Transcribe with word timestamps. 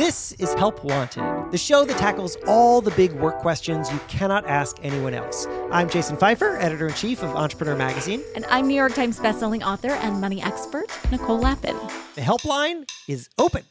This 0.00 0.32
is 0.38 0.54
Help 0.54 0.82
Wanted, 0.82 1.50
the 1.50 1.58
show 1.58 1.84
that 1.84 1.98
tackles 1.98 2.34
all 2.46 2.80
the 2.80 2.90
big 2.92 3.12
work 3.12 3.36
questions 3.40 3.92
you 3.92 4.00
cannot 4.08 4.46
ask 4.46 4.78
anyone 4.82 5.12
else. 5.12 5.46
I'm 5.70 5.90
Jason 5.90 6.16
Feifer, 6.16 6.58
editor 6.58 6.88
in 6.88 6.94
chief 6.94 7.22
of 7.22 7.36
Entrepreneur 7.36 7.76
Magazine. 7.76 8.22
And 8.34 8.46
I'm 8.48 8.66
New 8.66 8.74
York 8.74 8.94
Times 8.94 9.18
bestselling 9.18 9.62
author 9.62 9.90
and 9.90 10.18
money 10.18 10.40
expert, 10.42 10.86
Nicole 11.10 11.38
Lapin. 11.38 11.76
The 12.14 12.22
helpline 12.22 12.88
is 13.08 13.28
open. 13.36 13.62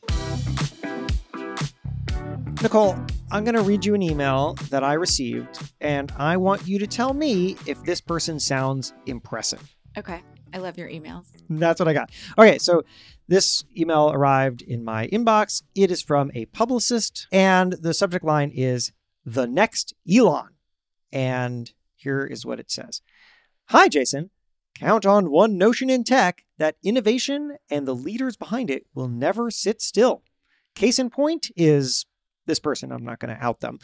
Nicole, 2.61 2.95
I'm 3.31 3.43
going 3.43 3.55
to 3.55 3.63
read 3.63 3.83
you 3.83 3.95
an 3.95 4.03
email 4.03 4.53
that 4.69 4.83
I 4.83 4.93
received, 4.93 5.71
and 5.81 6.11
I 6.15 6.37
want 6.37 6.67
you 6.67 6.77
to 6.77 6.85
tell 6.85 7.15
me 7.15 7.57
if 7.65 7.81
this 7.85 8.01
person 8.01 8.39
sounds 8.39 8.93
impressive. 9.07 9.75
Okay. 9.97 10.21
I 10.53 10.57
love 10.57 10.77
your 10.77 10.89
emails. 10.89 11.27
That's 11.49 11.79
what 11.79 11.87
I 11.87 11.93
got. 11.93 12.11
Okay, 12.37 12.57
so 12.57 12.83
this 13.27 13.63
email 13.77 14.11
arrived 14.11 14.61
in 14.61 14.83
my 14.83 15.07
inbox. 15.07 15.63
It 15.75 15.91
is 15.91 16.01
from 16.01 16.31
a 16.33 16.45
publicist, 16.45 17.27
and 17.31 17.73
the 17.73 17.93
subject 17.93 18.25
line 18.25 18.51
is 18.53 18.91
The 19.25 19.47
Next 19.47 19.93
Elon. 20.11 20.49
And 21.11 21.71
here 21.95 22.25
is 22.25 22.45
what 22.45 22.59
it 22.59 22.71
says 22.71 23.01
Hi, 23.65 23.87
Jason. 23.87 24.31
Count 24.75 25.05
on 25.05 25.29
one 25.29 25.57
notion 25.57 25.89
in 25.89 26.03
tech 26.03 26.45
that 26.57 26.77
innovation 26.83 27.57
and 27.69 27.87
the 27.87 27.95
leaders 27.95 28.37
behind 28.37 28.71
it 28.71 28.85
will 28.93 29.09
never 29.09 29.51
sit 29.51 29.81
still. 29.81 30.23
Case 30.73 30.99
in 30.99 31.09
point 31.09 31.51
is 31.57 32.05
this 32.45 32.59
person. 32.59 32.91
I'm 32.91 33.03
not 33.03 33.19
going 33.19 33.35
to 33.35 33.43
out 33.43 33.59
them. 33.59 33.79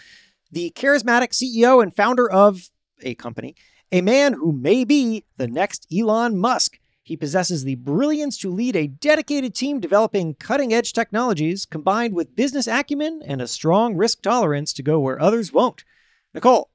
The 0.52 0.72
charismatic 0.76 1.32
CEO 1.32 1.84
and 1.84 1.94
founder 1.94 2.30
of 2.30 2.70
a 3.02 3.16
company 3.16 3.56
a 3.92 4.02
man 4.02 4.34
who 4.34 4.52
may 4.52 4.84
be 4.84 5.26
the 5.38 5.48
next 5.48 5.88
Elon 5.96 6.38
Musk. 6.38 6.80
He 7.04 7.16
possesses 7.16 7.64
the 7.64 7.76
brilliance 7.76 8.38
to 8.40 8.50
lead 8.50 8.76
a 8.76 8.88
dedicated 8.88 9.54
team 9.54 9.80
developing 9.80 10.34
cutting 10.34 10.74
edge 10.74 10.92
technologies 10.92 11.66
combined 11.66 12.16
with 12.16 12.36
business 12.36 12.68
acumen 12.68 13.22
and 13.26 13.42
a 13.42 13.48
strong 13.48 13.96
risk 13.96 14.24
tolerance 14.24 14.74
to 14.74 14.84
go 14.84 15.00
where 15.00 15.22
others 15.22 15.54
won't. 15.54 15.84
Nicole, 16.34 16.72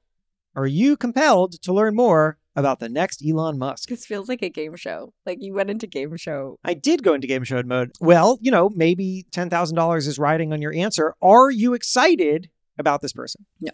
are 0.55 0.67
you 0.67 0.95
compelled 0.95 1.61
to 1.61 1.73
learn 1.73 1.95
more 1.95 2.37
about 2.55 2.79
the 2.79 2.89
next 2.89 3.23
Elon 3.27 3.57
Musk? 3.57 3.89
This 3.89 4.05
feels 4.05 4.29
like 4.29 4.41
a 4.41 4.49
game 4.49 4.75
show. 4.75 5.13
Like 5.25 5.39
you 5.41 5.53
went 5.53 5.69
into 5.69 5.87
game 5.87 6.15
show. 6.17 6.59
I 6.63 6.73
did 6.73 7.03
go 7.03 7.13
into 7.13 7.27
game 7.27 7.43
show 7.43 7.61
mode. 7.63 7.91
Well, 7.99 8.37
you 8.41 8.51
know, 8.51 8.69
maybe 8.73 9.25
$10,000 9.31 9.97
is 10.07 10.19
riding 10.19 10.53
on 10.53 10.61
your 10.61 10.73
answer. 10.73 11.15
Are 11.21 11.51
you 11.51 11.73
excited 11.73 12.49
about 12.77 13.01
this 13.01 13.13
person? 13.13 13.45
No. 13.59 13.71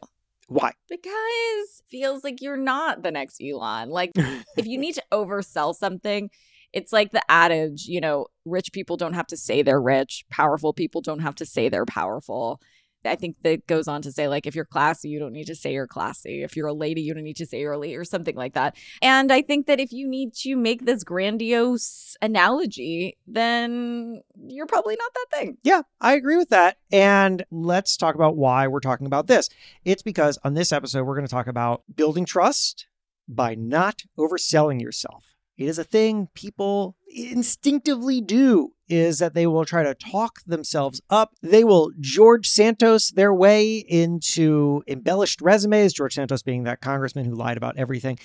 Why? 0.48 0.72
Because 0.90 1.82
feels 1.90 2.24
like 2.24 2.42
you're 2.42 2.58
not 2.58 3.04
the 3.04 3.12
next 3.12 3.42
Elon. 3.42 3.90
Like 3.90 4.12
if 4.58 4.66
you 4.66 4.78
need 4.78 4.96
to 4.96 5.04
oversell 5.12 5.76
something, 5.76 6.30
it's 6.74 6.92
like 6.92 7.12
the 7.12 7.24
adage, 7.30 7.86
you 7.86 8.02
know, 8.02 8.28
rich 8.46 8.72
people 8.72 8.98
don't 8.98 9.14
have 9.14 9.28
to 9.28 9.38
say 9.38 9.62
they're 9.62 9.82
rich, 9.82 10.26
powerful 10.30 10.74
people 10.74 11.02
don't 11.02 11.20
have 11.20 11.36
to 11.36 11.46
say 11.46 11.70
they're 11.70 11.86
powerful. 11.86 12.62
I 13.08 13.16
think 13.16 13.38
that 13.44 13.66
goes 13.68 13.88
on 13.88 14.02
to 14.04 14.12
say, 14.12 14.28
like, 14.28 14.46
if 14.46 14.56
you're 14.56 14.66
classy, 14.66 15.10
you 15.10 15.20
don't 15.20 15.34
need 15.34 15.48
to 15.48 15.56
say 15.56 15.74
you're 15.74 15.88
classy. 15.88 16.44
If 16.44 16.56
you're 16.56 16.68
a 16.68 16.74
lady, 16.74 17.02
you 17.02 17.14
don't 17.14 17.24
need 17.24 17.38
to 17.38 17.46
say 17.46 17.60
you're 17.60 17.74
a 17.74 17.78
lady 17.78 17.96
or 17.96 18.06
something 18.06 18.36
like 18.36 18.54
that. 18.54 18.76
And 19.02 19.32
I 19.32 19.42
think 19.42 19.68
that 19.68 19.80
if 19.80 19.92
you 19.92 20.08
need 20.08 20.34
to 20.42 20.56
make 20.56 20.86
this 20.86 21.04
grandiose 21.04 22.16
analogy, 22.22 23.18
then 23.28 24.22
you're 24.48 24.68
probably 24.68 24.96
not 24.98 25.14
that 25.14 25.38
thing. 25.38 25.58
Yeah, 25.64 25.82
I 26.02 26.14
agree 26.14 26.38
with 26.38 26.50
that. 26.50 26.78
And 26.92 27.46
let's 27.52 27.98
talk 27.98 28.16
about 28.16 28.38
why 28.38 28.68
we're 28.68 28.80
talking 28.80 29.08
about 29.08 29.28
this. 29.28 29.50
It's 29.86 30.04
because 30.04 30.38
on 30.44 30.54
this 30.54 30.72
episode, 30.72 31.04
we're 31.04 31.16
going 31.16 31.28
to 31.28 31.32
talk 31.32 31.48
about 31.48 31.84
building 31.96 32.26
trust 32.26 32.88
by 33.28 33.56
not 33.56 34.04
overselling 34.18 34.82
yourself. 34.82 35.26
It 35.58 35.68
is 35.68 35.80
a 35.80 35.84
thing 35.84 36.28
people 36.34 36.96
instinctively 37.08 38.22
do 38.22 38.74
is 38.88 39.20
that 39.20 39.34
they 39.34 39.48
will 39.48 39.66
try 39.66 39.84
to 39.84 39.96
talk 39.96 40.40
themselves 40.46 41.02
up. 41.10 41.34
They 41.42 41.64
will 41.64 41.92
George 42.00 42.48
Santos 42.48 43.10
their 43.10 43.34
way 43.34 43.78
into 43.78 44.84
embellished 44.88 45.42
resumes, 45.42 45.94
George 45.94 46.14
Santos 46.14 46.44
being 46.44 46.64
that 46.64 46.82
congressman 46.82 47.26
who 47.26 47.36
lied 47.36 47.58
about 47.58 47.78
everything. 47.78 48.20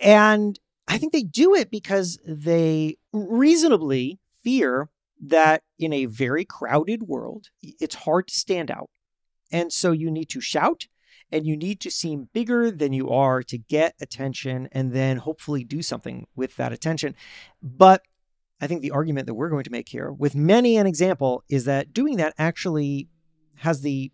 And 0.00 0.58
I 0.88 0.98
think 0.98 1.12
they 1.12 1.22
do 1.22 1.54
it 1.54 1.70
because 1.70 2.18
they 2.26 2.98
reasonably 3.12 4.18
fear 4.42 4.90
that 5.22 5.62
in 5.78 5.92
a 5.92 6.06
very 6.06 6.44
crowded 6.44 7.04
world, 7.04 7.46
it's 7.62 7.94
hard 7.94 8.28
to 8.28 8.34
stand 8.34 8.70
out. 8.70 8.90
And 9.50 9.72
so 9.72 9.92
you 9.92 10.10
need 10.10 10.28
to 10.30 10.40
shout 10.40 10.88
and 11.34 11.48
you 11.48 11.56
need 11.56 11.80
to 11.80 11.90
seem 11.90 12.28
bigger 12.32 12.70
than 12.70 12.92
you 12.92 13.10
are 13.10 13.42
to 13.42 13.58
get 13.58 13.96
attention 14.00 14.68
and 14.70 14.92
then 14.92 15.16
hopefully 15.16 15.64
do 15.64 15.82
something 15.82 16.28
with 16.36 16.54
that 16.56 16.72
attention. 16.72 17.16
But 17.60 18.02
I 18.60 18.68
think 18.68 18.82
the 18.82 18.92
argument 18.92 19.26
that 19.26 19.34
we're 19.34 19.48
going 19.48 19.64
to 19.64 19.72
make 19.72 19.88
here, 19.88 20.12
with 20.12 20.36
many 20.36 20.76
an 20.76 20.86
example, 20.86 21.42
is 21.48 21.64
that 21.64 21.92
doing 21.92 22.18
that 22.18 22.34
actually 22.38 23.08
has 23.56 23.80
the 23.80 24.12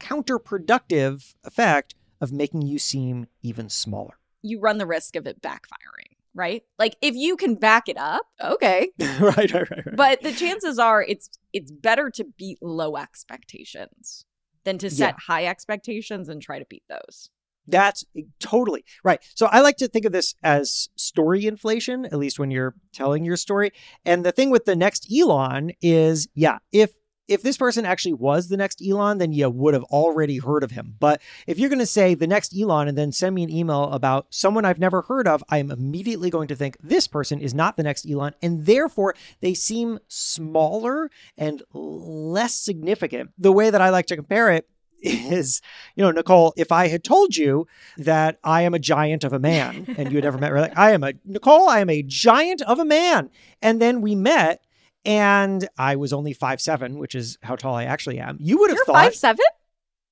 counterproductive 0.00 1.34
effect 1.44 1.94
of 2.18 2.32
making 2.32 2.62
you 2.62 2.78
seem 2.78 3.26
even 3.42 3.68
smaller. 3.68 4.14
You 4.40 4.58
run 4.58 4.78
the 4.78 4.86
risk 4.86 5.16
of 5.16 5.26
it 5.26 5.42
backfiring, 5.42 6.16
right? 6.34 6.62
Like 6.78 6.96
if 7.02 7.14
you 7.14 7.36
can 7.36 7.56
back 7.56 7.90
it 7.90 7.98
up, 7.98 8.26
okay. 8.42 8.88
right, 8.98 9.36
right, 9.36 9.52
right, 9.52 9.70
right. 9.70 9.96
But 9.96 10.22
the 10.22 10.32
chances 10.32 10.78
are 10.78 11.02
it's 11.02 11.28
it's 11.52 11.70
better 11.70 12.08
to 12.10 12.24
beat 12.24 12.62
low 12.62 12.96
expectations 12.96 14.24
than 14.68 14.76
to 14.76 14.90
set 14.90 15.14
yeah. 15.14 15.24
high 15.26 15.46
expectations 15.46 16.28
and 16.28 16.42
try 16.42 16.58
to 16.58 16.66
beat 16.68 16.82
those. 16.90 17.30
That's 17.66 18.04
eh, 18.14 18.22
totally 18.38 18.84
right. 19.02 19.18
So 19.34 19.46
I 19.46 19.60
like 19.60 19.78
to 19.78 19.88
think 19.88 20.04
of 20.04 20.12
this 20.12 20.34
as 20.42 20.90
story 20.94 21.46
inflation, 21.46 22.04
at 22.04 22.18
least 22.18 22.38
when 22.38 22.50
you're 22.50 22.74
telling 22.92 23.24
your 23.24 23.36
story. 23.36 23.70
And 24.04 24.26
the 24.26 24.32
thing 24.32 24.50
with 24.50 24.66
the 24.66 24.76
next 24.76 25.10
Elon 25.10 25.72
is, 25.80 26.28
yeah, 26.34 26.58
if 26.70 26.90
if 27.28 27.42
this 27.42 27.58
person 27.58 27.84
actually 27.84 28.14
was 28.14 28.48
the 28.48 28.56
next 28.56 28.82
Elon, 28.84 29.18
then 29.18 29.32
you 29.32 29.48
would 29.48 29.74
have 29.74 29.84
already 29.84 30.38
heard 30.38 30.64
of 30.64 30.70
him. 30.70 30.96
But 30.98 31.20
if 31.46 31.58
you're 31.58 31.68
going 31.68 31.78
to 31.78 31.86
say 31.86 32.14
the 32.14 32.26
next 32.26 32.58
Elon 32.58 32.88
and 32.88 32.96
then 32.96 33.12
send 33.12 33.34
me 33.34 33.44
an 33.44 33.50
email 33.50 33.84
about 33.84 34.26
someone 34.30 34.64
I've 34.64 34.78
never 34.78 35.02
heard 35.02 35.28
of, 35.28 35.44
I 35.48 35.58
am 35.58 35.70
immediately 35.70 36.30
going 36.30 36.48
to 36.48 36.56
think 36.56 36.78
this 36.82 37.06
person 37.06 37.40
is 37.40 37.54
not 37.54 37.76
the 37.76 37.82
next 37.82 38.10
Elon. 38.10 38.34
And 38.42 38.66
therefore, 38.66 39.14
they 39.40 39.54
seem 39.54 39.98
smaller 40.08 41.10
and 41.36 41.62
less 41.72 42.54
significant. 42.54 43.30
The 43.38 43.52
way 43.52 43.70
that 43.70 43.82
I 43.82 43.90
like 43.90 44.06
to 44.06 44.16
compare 44.16 44.50
it 44.50 44.68
is, 45.00 45.60
you 45.94 46.02
know, 46.02 46.10
Nicole, 46.10 46.54
if 46.56 46.72
I 46.72 46.88
had 46.88 47.04
told 47.04 47.36
you 47.36 47.66
that 47.98 48.38
I 48.42 48.62
am 48.62 48.74
a 48.74 48.78
giant 48.78 49.22
of 49.22 49.32
a 49.32 49.38
man 49.38 49.94
and 49.96 50.10
you 50.10 50.16
had 50.16 50.24
never 50.24 50.38
met, 50.38 50.52
like, 50.54 50.78
I 50.78 50.92
am 50.92 51.04
a, 51.04 51.12
Nicole, 51.24 51.68
I 51.68 51.80
am 51.80 51.90
a 51.90 52.02
giant 52.02 52.62
of 52.62 52.78
a 52.78 52.84
man. 52.84 53.30
And 53.62 53.80
then 53.80 54.00
we 54.00 54.14
met 54.14 54.62
and 55.04 55.68
I 55.78 55.96
was 55.96 56.12
only 56.12 56.32
five 56.32 56.60
seven, 56.60 56.98
which 56.98 57.14
is 57.14 57.38
how 57.42 57.56
tall 57.56 57.74
I 57.74 57.84
actually 57.84 58.18
am. 58.18 58.36
You 58.40 58.58
would 58.58 58.70
have 58.70 58.76
You're 58.76 58.84
thought. 58.86 58.94
five 58.94 59.14
seven? 59.14 59.44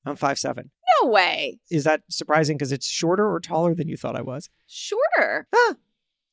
I'm 0.04 0.16
five 0.16 0.38
seven. 0.38 0.70
No 1.02 1.10
way. 1.10 1.58
Is 1.70 1.84
that 1.84 2.02
surprising 2.08 2.56
because 2.56 2.72
it's 2.72 2.86
shorter 2.86 3.28
or 3.30 3.41
taller 3.41 3.74
than 3.74 3.88
you 3.88 3.97
thought 3.97 4.16
I 4.16 4.22
was? 4.22 4.48
Shorter. 4.66 5.47
Ah, 5.54 5.74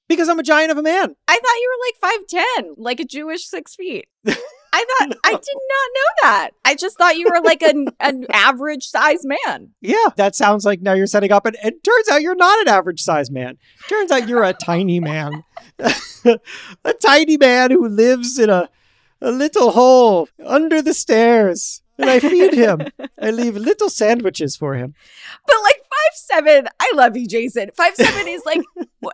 because 0.07 0.29
I'm 0.29 0.39
a 0.39 0.43
giant 0.43 0.71
of 0.71 0.77
a 0.77 0.83
man. 0.83 1.15
I 1.27 1.33
thought 1.33 1.61
you 1.61 1.77
were 1.77 1.85
like 1.87 2.11
five 2.13 2.27
ten, 2.27 2.75
like 2.77 2.99
a 2.99 3.05
Jewish 3.05 3.45
six 3.45 3.75
feet. 3.75 4.07
I 4.73 4.85
thought 4.99 5.09
no. 5.09 5.15
I 5.23 5.31
did 5.31 5.37
not 5.37 5.89
know 5.93 6.23
that. 6.23 6.49
I 6.65 6.75
just 6.75 6.97
thought 6.97 7.15
you 7.15 7.27
were 7.29 7.41
like 7.41 7.61
an, 7.61 7.89
an 7.99 8.25
average 8.31 8.85
size 8.85 9.23
man. 9.23 9.69
Yeah, 9.81 10.09
that 10.17 10.35
sounds 10.35 10.65
like 10.65 10.81
now 10.81 10.93
you're 10.93 11.05
setting 11.05 11.31
up, 11.31 11.45
and 11.45 11.55
it 11.63 11.83
turns 11.83 12.09
out 12.09 12.23
you're 12.23 12.35
not 12.35 12.59
an 12.61 12.67
average 12.67 13.01
size 13.01 13.29
man. 13.29 13.57
Turns 13.87 14.11
out 14.11 14.27
you're 14.27 14.43
a 14.43 14.53
tiny 14.53 14.99
man, 14.99 15.43
a 15.79 16.93
tiny 16.99 17.37
man 17.37 17.71
who 17.71 17.87
lives 17.87 18.39
in 18.39 18.49
a 18.49 18.69
a 19.21 19.31
little 19.31 19.71
hole 19.71 20.27
under 20.45 20.81
the 20.81 20.93
stairs 20.93 21.81
and 21.97 22.09
I 22.09 22.19
feed 22.19 22.53
him. 22.53 22.81
I 23.21 23.31
leave 23.31 23.55
little 23.55 23.89
sandwiches 23.89 24.55
for 24.55 24.75
him. 24.75 24.93
But 25.45 25.55
like 25.63 25.77
five 25.77 26.13
seven, 26.13 26.67
I 26.79 26.91
love 26.95 27.15
you, 27.15 27.27
Jason. 27.27 27.69
Five 27.75 27.95
seven 27.95 28.27
is 28.27 28.43
like 28.45 28.61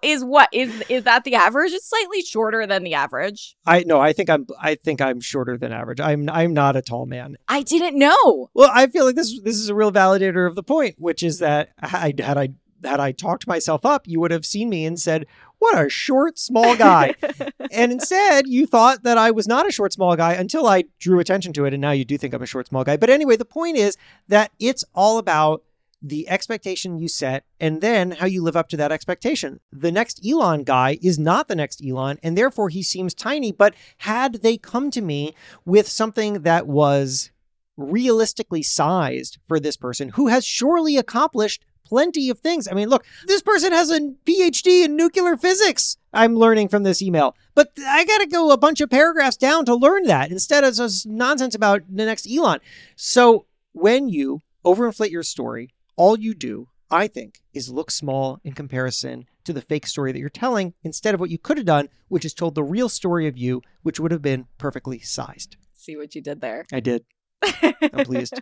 is 0.02 0.24
what 0.24 0.50
is 0.52 0.84
is 0.90 1.04
that 1.04 1.24
the 1.24 1.36
average? 1.36 1.72
It's 1.72 1.90
slightly 1.90 2.22
shorter 2.22 2.66
than 2.68 2.84
the 2.84 2.94
average. 2.94 3.56
I 3.66 3.84
no, 3.86 4.00
I 4.00 4.14
think 4.14 4.30
I'm 4.30 4.48
I 4.60 4.76
think 4.76 5.02
I'm 5.02 5.20
shorter 5.20 5.58
than 5.58 5.72
average. 5.72 6.00
I'm 6.00 6.30
I'm 6.30 6.54
not 6.54 6.76
a 6.76 6.82
tall 6.82 7.06
man. 7.06 7.38
I 7.48 7.62
didn't 7.64 7.98
know. 7.98 8.50
Well, 8.54 8.72
I 8.74 8.88
feel 8.88 9.06
like 9.06 9.16
this 9.16 9.40
this 9.42 9.56
is 9.56 9.70
a 9.70 9.76
real 9.76 9.92
validator 9.92 10.48
of 10.48 10.56
the 10.56 10.64
point, 10.64 10.96
which 10.98 11.24
is 11.24 11.40
that 11.40 11.70
I, 11.80 11.88
had 11.88 12.22
I 12.22 12.50
had 12.84 13.00
I 13.00 13.12
talked 13.12 13.48
myself 13.48 13.86
up, 13.86 14.08
you 14.08 14.20
would 14.20 14.32
have 14.32 14.46
seen 14.46 14.70
me 14.70 14.86
and 14.86 15.00
said, 15.00 15.26
what 15.60 15.86
a 15.86 15.90
short, 15.90 16.40
small 16.40 16.76
guy. 16.76 17.14
and 17.72 17.92
instead, 17.92 18.48
you 18.48 18.66
thought 18.66 19.04
that 19.04 19.18
I 19.18 19.32
was 19.32 19.48
not 19.48 19.68
a 19.68 19.72
short, 19.72 19.94
small 19.94 20.16
guy 20.16 20.34
until 20.34 20.68
I 20.68 20.86
drew 21.00 21.20
attention 21.20 21.54
to 21.54 21.66
it. 21.66 21.74
And 21.74 21.82
now 21.82 21.92
you 21.92 22.06
do 22.06 22.18
think 22.18 22.34
I'm 22.34 22.42
a 22.42 22.48
short, 22.48 22.68
small 22.68 22.84
guy. 22.84 22.98
But 22.98 23.10
anyway, 23.10 23.36
the 23.36 23.46
point 23.46 23.78
is 23.78 23.98
that 24.30 24.52
it's 24.60 24.86
all 24.96 25.18
about 25.18 25.64
the 26.02 26.30
expectation 26.30 26.98
you 26.98 27.08
set 27.08 27.44
and 27.60 27.82
then 27.82 28.12
how 28.12 28.26
you 28.26 28.42
live 28.42 28.56
up 28.56 28.70
to 28.70 28.78
that 28.78 28.92
expectation. 28.92 29.60
The 29.72 29.92
next 29.92 30.26
Elon 30.26 30.64
guy 30.64 30.98
is 31.02 31.20
not 31.20 31.48
the 31.48 31.56
next 31.56 31.84
Elon, 31.86 32.20
and 32.24 32.38
therefore 32.38 32.70
he 32.70 32.84
seems 32.84 33.14
tiny. 33.14 33.52
But 33.52 33.76
had 34.00 34.36
they 34.36 34.58
come 34.58 34.92
to 34.92 35.02
me 35.02 35.36
with 35.66 35.88
something 35.88 36.42
that 36.44 36.68
was 36.68 37.32
realistically 37.78 38.62
sized 38.64 39.38
for 39.48 39.60
this 39.60 39.78
person 39.78 40.10
who 40.10 40.28
has 40.28 40.46
surely 40.46 40.98
accomplished 40.98 41.66
plenty 41.86 42.30
of 42.30 42.40
things. 42.40 42.68
I 42.68 42.74
mean, 42.76 42.88
look, 42.90 43.06
this 43.26 43.42
person 43.42 43.72
has 43.72 43.90
a 43.90 44.00
PhD 44.26 44.86
in 44.86 44.96
nuclear 44.96 45.36
physics. 45.36 45.98
I'm 46.14 46.36
learning 46.36 46.68
from 46.68 46.84
this 46.84 47.02
email. 47.02 47.36
But 47.56 47.72
I 47.84 48.06
got 48.06 48.20
to 48.20 48.28
go 48.28 48.52
a 48.52 48.58
bunch 48.58 48.80
of 48.80 48.92
paragraphs 48.92 49.38
down 49.38 49.66
to 49.66 49.76
learn 49.76 50.04
that 50.04 50.30
instead 50.32 50.64
of 50.64 50.78
nonsense 51.06 51.56
about 51.56 51.82
the 51.90 52.06
next 52.06 52.28
Elon. 52.32 52.60
So 52.96 53.46
when 53.74 54.08
you 54.08 54.44
overinflate 54.64 55.10
your 55.10 55.24
story, 55.24 55.74
all 56.00 56.18
you 56.18 56.34
do, 56.34 56.70
I 56.90 57.08
think, 57.08 57.42
is 57.54 57.70
look 57.70 57.92
small 57.92 58.40
in 58.46 58.54
comparison 58.54 59.26
to 59.44 59.52
the 59.52 59.62
fake 59.62 59.86
story 59.86 60.14
that 60.14 60.20
you're 60.20 60.30
telling 60.30 60.74
instead 60.82 61.14
of 61.14 61.20
what 61.20 61.30
you 61.30 61.38
could 61.38 61.58
have 61.58 61.66
done, 61.66 61.90
which 62.08 62.24
is 62.24 62.34
told 62.34 62.56
the 62.56 62.64
real 62.64 62.88
story 62.88 63.28
of 63.28 63.38
you, 63.38 63.62
which 63.84 64.00
would 64.00 64.12
have 64.12 64.22
been 64.22 64.48
perfectly 64.58 65.00
sized. 65.00 65.58
See 65.74 65.98
what 65.98 66.16
you 66.16 66.22
did 66.22 66.40
there. 66.40 66.66
I 66.72 66.80
did. 66.80 67.04
I'm 67.44 68.06
pleased. 68.06 68.42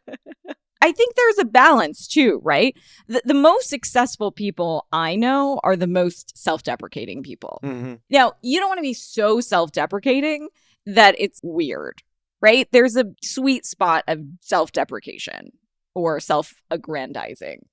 I 0.82 0.92
think 0.92 1.16
there's 1.16 1.40
a 1.40 1.46
balance 1.46 2.08
too, 2.08 2.40
right? 2.44 2.78
The, 3.08 3.24
the 3.26 3.34
most 3.34 3.70
successful 3.70 4.32
people 4.32 4.86
I 4.92 5.16
know 5.16 5.60
are 5.64 5.76
the 5.76 5.88
most 5.88 6.38
self 6.38 6.62
deprecating 6.62 7.24
people. 7.24 7.60
hmm 7.64 7.96
Now, 8.12 8.34
you 8.44 8.60
don't 8.60 8.70
want 8.70 8.78
to 8.78 8.84
be 8.84 8.94
so 8.94 9.42
self 9.42 9.72
deprecating 9.72 10.50
that 10.86 11.16
it's 11.18 11.40
weird, 11.44 12.04
right? 12.40 12.68
There's 12.72 12.96
a 12.96 13.06
sweet 13.24 13.66
spot 13.66 14.04
of 14.08 14.20
self 14.42 14.72
deprecation 14.72 15.54
or 15.98 16.20
self 16.20 16.54
aggrandizing, 16.70 17.66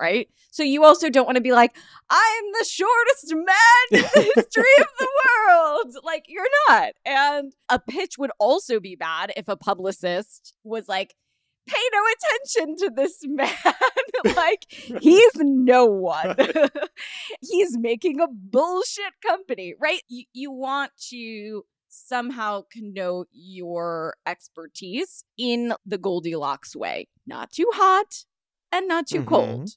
right? 0.00 0.28
So 0.50 0.62
you 0.62 0.82
also 0.82 1.10
don't 1.10 1.26
want 1.26 1.36
to 1.36 1.42
be 1.42 1.52
like, 1.52 1.76
I'm 2.08 2.44
the 2.58 2.64
shortest 2.64 3.34
man 3.34 3.44
in 3.92 4.00
the 4.00 4.32
history 4.34 4.64
of 4.80 4.86
the 4.98 5.08
world. 5.46 5.96
Like, 6.02 6.24
you're 6.26 6.48
not. 6.68 6.92
And 7.04 7.52
a 7.68 7.78
pitch 7.78 8.16
would 8.16 8.30
also 8.38 8.80
be 8.80 8.96
bad 8.96 9.34
if 9.36 9.46
a 9.46 9.56
publicist 9.56 10.54
was 10.64 10.88
like, 10.88 11.14
pay 11.68 11.82
no 11.92 12.00
attention 12.64 12.76
to 12.76 12.90
this 12.96 13.18
man. 13.24 13.74
like, 14.36 14.64
he's 14.70 15.34
no 15.34 15.84
one. 15.84 16.34
he's 17.42 17.76
making 17.76 18.20
a 18.20 18.28
bullshit 18.30 19.20
company, 19.22 19.74
right? 19.78 20.00
You, 20.08 20.24
you 20.32 20.50
want 20.50 20.92
to 21.10 21.66
somehow 21.96 22.62
connote 22.70 23.28
your 23.32 24.16
expertise 24.26 25.24
in 25.38 25.74
the 25.84 25.98
Goldilocks 25.98 26.76
way. 26.76 27.08
Not 27.26 27.50
too 27.52 27.68
hot 27.72 28.24
and 28.70 28.86
not 28.86 29.06
too 29.06 29.22
Mhm. 29.22 29.26
cold. 29.26 29.70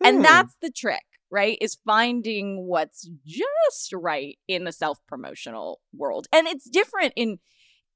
Hmm. 0.00 0.06
And 0.06 0.24
that's 0.24 0.56
the 0.62 0.70
trick, 0.70 1.04
right? 1.30 1.58
Is 1.60 1.74
finding 1.84 2.66
what's 2.66 3.08
just 3.24 3.92
right 3.92 4.38
in 4.46 4.64
the 4.64 4.72
self 4.72 4.98
promotional 5.06 5.80
world. 5.92 6.28
And 6.32 6.46
it's 6.46 6.68
different 6.68 7.12
in 7.16 7.40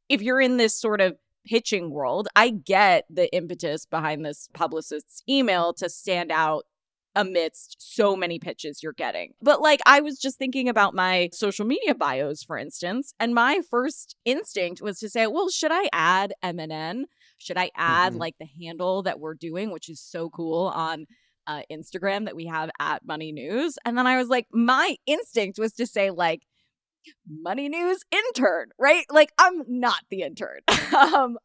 if 0.08 0.20
you're 0.20 0.40
in 0.40 0.56
this 0.56 0.78
sort 0.78 1.00
of 1.00 1.16
pitching 1.44 1.90
world. 1.90 2.28
I 2.36 2.50
get 2.50 3.06
the 3.08 3.32
impetus 3.34 3.86
behind 3.86 4.24
this 4.24 4.48
publicist's 4.52 5.22
email 5.28 5.72
to 5.74 5.88
stand 5.88 6.30
out 6.30 6.66
amidst 7.14 7.76
so 7.78 8.16
many 8.16 8.38
pitches 8.38 8.82
you're 8.82 8.92
getting. 8.92 9.34
But 9.42 9.60
like 9.60 9.80
I 9.86 10.00
was 10.00 10.18
just 10.18 10.38
thinking 10.38 10.68
about 10.68 10.94
my 10.94 11.28
social 11.32 11.66
media 11.66 11.94
bios 11.94 12.42
for 12.42 12.56
instance, 12.58 13.14
and 13.20 13.34
my 13.34 13.60
first 13.70 14.16
instinct 14.24 14.80
was 14.80 14.98
to 15.00 15.08
say, 15.08 15.26
"Well, 15.26 15.48
should 15.50 15.72
I 15.72 15.88
add 15.92 16.32
MNN? 16.42 17.04
Should 17.38 17.58
I 17.58 17.70
add 17.76 18.14
Mhm. 18.14 18.18
like 18.18 18.34
the 18.38 18.48
handle 18.60 19.02
that 19.02 19.20
we're 19.20 19.34
doing, 19.34 19.70
which 19.70 19.88
is 19.88 20.00
so 20.00 20.30
cool 20.30 20.68
on 20.68 21.06
uh, 21.46 21.62
Instagram 21.70 22.24
that 22.26 22.36
we 22.36 22.46
have 22.46 22.70
at 22.78 23.04
Money 23.04 23.32
News?" 23.32 23.76
And 23.84 23.98
then 23.98 24.06
I 24.06 24.16
was 24.16 24.28
like, 24.28 24.46
my 24.52 24.96
instinct 25.06 25.58
was 25.58 25.72
to 25.74 25.86
say 25.86 26.10
like 26.10 26.42
Money 27.28 27.68
News 27.68 28.02
intern, 28.10 28.68
right? 28.78 29.04
Like 29.10 29.32
I'm 29.38 29.62
not 29.68 30.00
the 30.10 30.22
intern. 30.22 30.60
um 30.96 31.38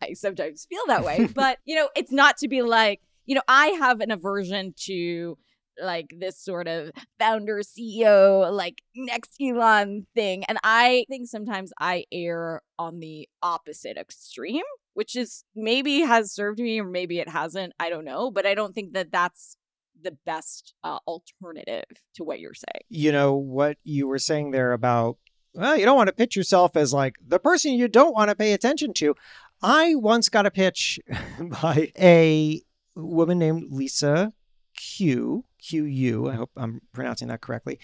I 0.00 0.12
sometimes 0.12 0.66
feel 0.68 0.82
that 0.88 1.04
way, 1.04 1.26
but 1.34 1.58
you 1.64 1.74
know, 1.76 1.88
it's 1.96 2.12
not 2.12 2.36
to 2.38 2.48
be 2.48 2.62
like, 2.62 3.00
you 3.26 3.34
know, 3.34 3.42
I 3.48 3.68
have 3.68 4.00
an 4.00 4.10
aversion 4.10 4.74
to 4.84 5.36
like 5.82 6.14
this 6.18 6.38
sort 6.38 6.68
of 6.68 6.90
founder 7.18 7.60
CEO 7.60 8.52
like 8.52 8.80
next 8.94 9.34
Elon 9.40 10.06
thing 10.14 10.44
and 10.44 10.58
I 10.62 11.04
think 11.08 11.28
sometimes 11.28 11.72
I 11.80 12.04
err 12.12 12.62
on 12.78 13.00
the 13.00 13.28
opposite 13.42 13.96
extreme 13.96 14.62
which 14.94 15.16
is 15.16 15.44
maybe 15.54 16.00
has 16.00 16.32
served 16.32 16.60
me 16.60 16.80
or 16.80 16.84
maybe 16.84 17.18
it 17.18 17.28
hasn't 17.28 17.72
I 17.80 17.90
don't 17.90 18.04
know 18.04 18.30
but 18.30 18.46
I 18.46 18.54
don't 18.54 18.74
think 18.74 18.92
that 18.92 19.10
that's 19.10 19.56
the 20.00 20.16
best 20.26 20.74
uh, 20.82 20.98
alternative 21.06 21.84
to 22.16 22.24
what 22.24 22.38
you're 22.38 22.52
saying. 22.54 22.82
You 22.88 23.12
know 23.12 23.34
what 23.34 23.78
you 23.84 24.06
were 24.06 24.18
saying 24.18 24.50
there 24.50 24.72
about 24.72 25.18
well 25.54 25.76
you 25.76 25.84
don't 25.84 25.96
want 25.96 26.08
to 26.08 26.14
pitch 26.14 26.36
yourself 26.36 26.76
as 26.76 26.92
like 26.92 27.16
the 27.26 27.38
person 27.38 27.72
you 27.72 27.88
don't 27.88 28.14
want 28.14 28.30
to 28.30 28.36
pay 28.36 28.52
attention 28.52 28.92
to. 28.94 29.14
I 29.62 29.94
once 29.94 30.28
got 30.28 30.46
a 30.46 30.50
pitch 30.50 31.00
by 31.40 31.90
a 31.98 32.62
woman 32.94 33.38
named 33.38 33.64
lisa 33.70 34.32
Q, 34.76 35.44
Q 35.58 35.84
U, 35.84 36.28
I 36.28 36.34
hope 36.34 36.50
i'm 36.56 36.80
pronouncing 36.92 37.28
that 37.28 37.40
correctly. 37.40 37.78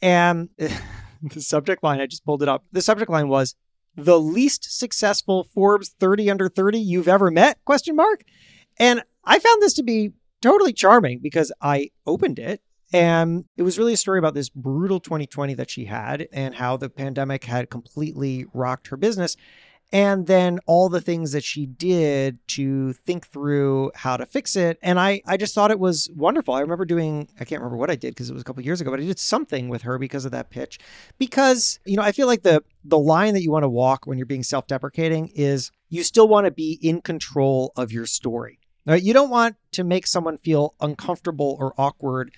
And 0.00 0.48
the 0.58 1.40
subject 1.40 1.82
line 1.82 2.00
i 2.00 2.06
just 2.06 2.24
pulled 2.24 2.42
it 2.42 2.48
up. 2.48 2.64
The 2.72 2.82
subject 2.82 3.10
line 3.10 3.28
was 3.28 3.54
the 3.96 4.20
least 4.20 4.78
successful 4.78 5.44
forbes 5.44 5.88
30 5.98 6.30
under 6.30 6.48
30 6.48 6.78
you've 6.78 7.08
ever 7.08 7.30
met? 7.30 7.58
question 7.64 7.96
mark. 7.96 8.24
And 8.78 9.02
i 9.24 9.38
found 9.38 9.62
this 9.62 9.74
to 9.74 9.82
be 9.82 10.12
totally 10.40 10.72
charming 10.72 11.18
because 11.18 11.52
i 11.60 11.90
opened 12.06 12.38
it 12.38 12.62
and 12.92 13.44
it 13.56 13.62
was 13.62 13.78
really 13.78 13.92
a 13.92 13.98
story 13.98 14.18
about 14.18 14.34
this 14.34 14.48
brutal 14.48 15.00
2020 15.00 15.54
that 15.54 15.70
she 15.70 15.84
had 15.84 16.26
and 16.32 16.54
how 16.54 16.76
the 16.76 16.88
pandemic 16.88 17.44
had 17.44 17.68
completely 17.68 18.46
rocked 18.54 18.88
her 18.88 18.96
business. 18.96 19.36
And 19.90 20.26
then 20.26 20.58
all 20.66 20.90
the 20.90 21.00
things 21.00 21.32
that 21.32 21.42
she 21.42 21.64
did 21.64 22.46
to 22.48 22.92
think 22.92 23.26
through 23.26 23.90
how 23.94 24.18
to 24.18 24.26
fix 24.26 24.54
it. 24.54 24.78
And 24.82 25.00
I, 25.00 25.22
I 25.26 25.38
just 25.38 25.54
thought 25.54 25.70
it 25.70 25.78
was 25.78 26.10
wonderful. 26.14 26.52
I 26.52 26.60
remember 26.60 26.84
doing, 26.84 27.26
I 27.40 27.44
can't 27.46 27.62
remember 27.62 27.78
what 27.78 27.90
I 27.90 27.96
did 27.96 28.10
because 28.10 28.28
it 28.28 28.34
was 28.34 28.42
a 28.42 28.44
couple 28.44 28.62
years 28.62 28.82
ago, 28.82 28.90
but 28.90 29.00
I 29.00 29.04
did 29.04 29.18
something 29.18 29.70
with 29.70 29.82
her 29.82 29.98
because 29.98 30.26
of 30.26 30.32
that 30.32 30.50
pitch. 30.50 30.78
Because, 31.18 31.80
you 31.86 31.96
know, 31.96 32.02
I 32.02 32.12
feel 32.12 32.26
like 32.26 32.42
the 32.42 32.62
the 32.84 32.98
line 32.98 33.32
that 33.32 33.42
you 33.42 33.50
want 33.50 33.62
to 33.62 33.68
walk 33.68 34.06
when 34.06 34.18
you're 34.18 34.26
being 34.26 34.42
self-deprecating 34.42 35.28
is 35.34 35.70
you 35.88 36.02
still 36.02 36.28
want 36.28 36.44
to 36.44 36.50
be 36.50 36.78
in 36.82 37.00
control 37.00 37.72
of 37.74 37.90
your 37.90 38.04
story. 38.04 38.58
Right? 38.86 39.02
You 39.02 39.14
don't 39.14 39.30
want 39.30 39.56
to 39.72 39.84
make 39.84 40.06
someone 40.06 40.36
feel 40.38 40.74
uncomfortable 40.80 41.56
or 41.58 41.72
awkward 41.78 42.30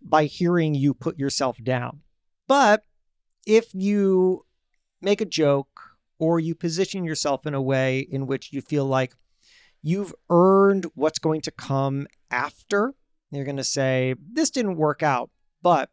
by 0.00 0.24
hearing 0.24 0.74
you 0.74 0.94
put 0.94 1.18
yourself 1.18 1.62
down. 1.62 2.00
But 2.46 2.82
if 3.46 3.74
you 3.74 4.46
make 5.02 5.20
a 5.20 5.26
joke 5.26 5.87
or 6.18 6.40
you 6.40 6.54
position 6.54 7.04
yourself 7.04 7.46
in 7.46 7.54
a 7.54 7.62
way 7.62 8.00
in 8.00 8.26
which 8.26 8.52
you 8.52 8.60
feel 8.60 8.84
like 8.84 9.14
you've 9.82 10.14
earned 10.30 10.86
what's 10.94 11.18
going 11.18 11.40
to 11.42 11.50
come 11.50 12.06
after, 12.30 12.94
you're 13.30 13.44
going 13.44 13.56
to 13.56 13.64
say, 13.64 14.14
This 14.32 14.50
didn't 14.50 14.76
work 14.76 15.02
out, 15.02 15.30
but 15.62 15.90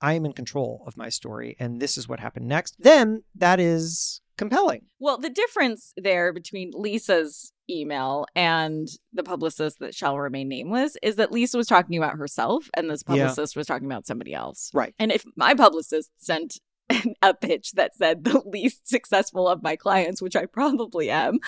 I 0.00 0.14
am 0.14 0.26
in 0.26 0.32
control 0.32 0.82
of 0.86 0.96
my 0.96 1.08
story 1.08 1.56
and 1.60 1.80
this 1.80 1.96
is 1.96 2.08
what 2.08 2.20
happened 2.20 2.48
next, 2.48 2.76
then 2.78 3.22
that 3.36 3.60
is 3.60 4.20
compelling. 4.36 4.86
Well, 4.98 5.18
the 5.18 5.30
difference 5.30 5.92
there 5.96 6.32
between 6.32 6.72
Lisa's 6.74 7.52
email 7.70 8.26
and 8.34 8.88
the 9.12 9.22
publicist 9.22 9.78
that 9.78 9.94
shall 9.94 10.18
remain 10.18 10.48
nameless 10.48 10.96
is 11.02 11.16
that 11.16 11.30
Lisa 11.30 11.56
was 11.56 11.68
talking 11.68 11.96
about 11.96 12.16
herself 12.16 12.68
and 12.76 12.90
this 12.90 13.04
Yeah. 13.08 13.14
publicist 13.26 13.56
was 13.56 13.66
talking 13.66 13.86
about 13.86 14.06
somebody 14.06 14.34
else. 14.34 14.70
Right. 14.74 14.94
And 14.98 15.12
if 15.12 15.24
my 15.36 15.54
publicist 15.54 16.10
sent 16.16 16.58
a 17.22 17.34
pitch 17.34 17.72
that 17.72 17.94
said 17.96 18.24
the 18.24 18.42
least 18.46 18.88
successful 18.88 19.48
of 19.48 19.62
my 19.62 19.76
clients, 19.76 20.20
which 20.22 20.36
I 20.36 20.46
probably 20.46 21.10
am, 21.10 21.38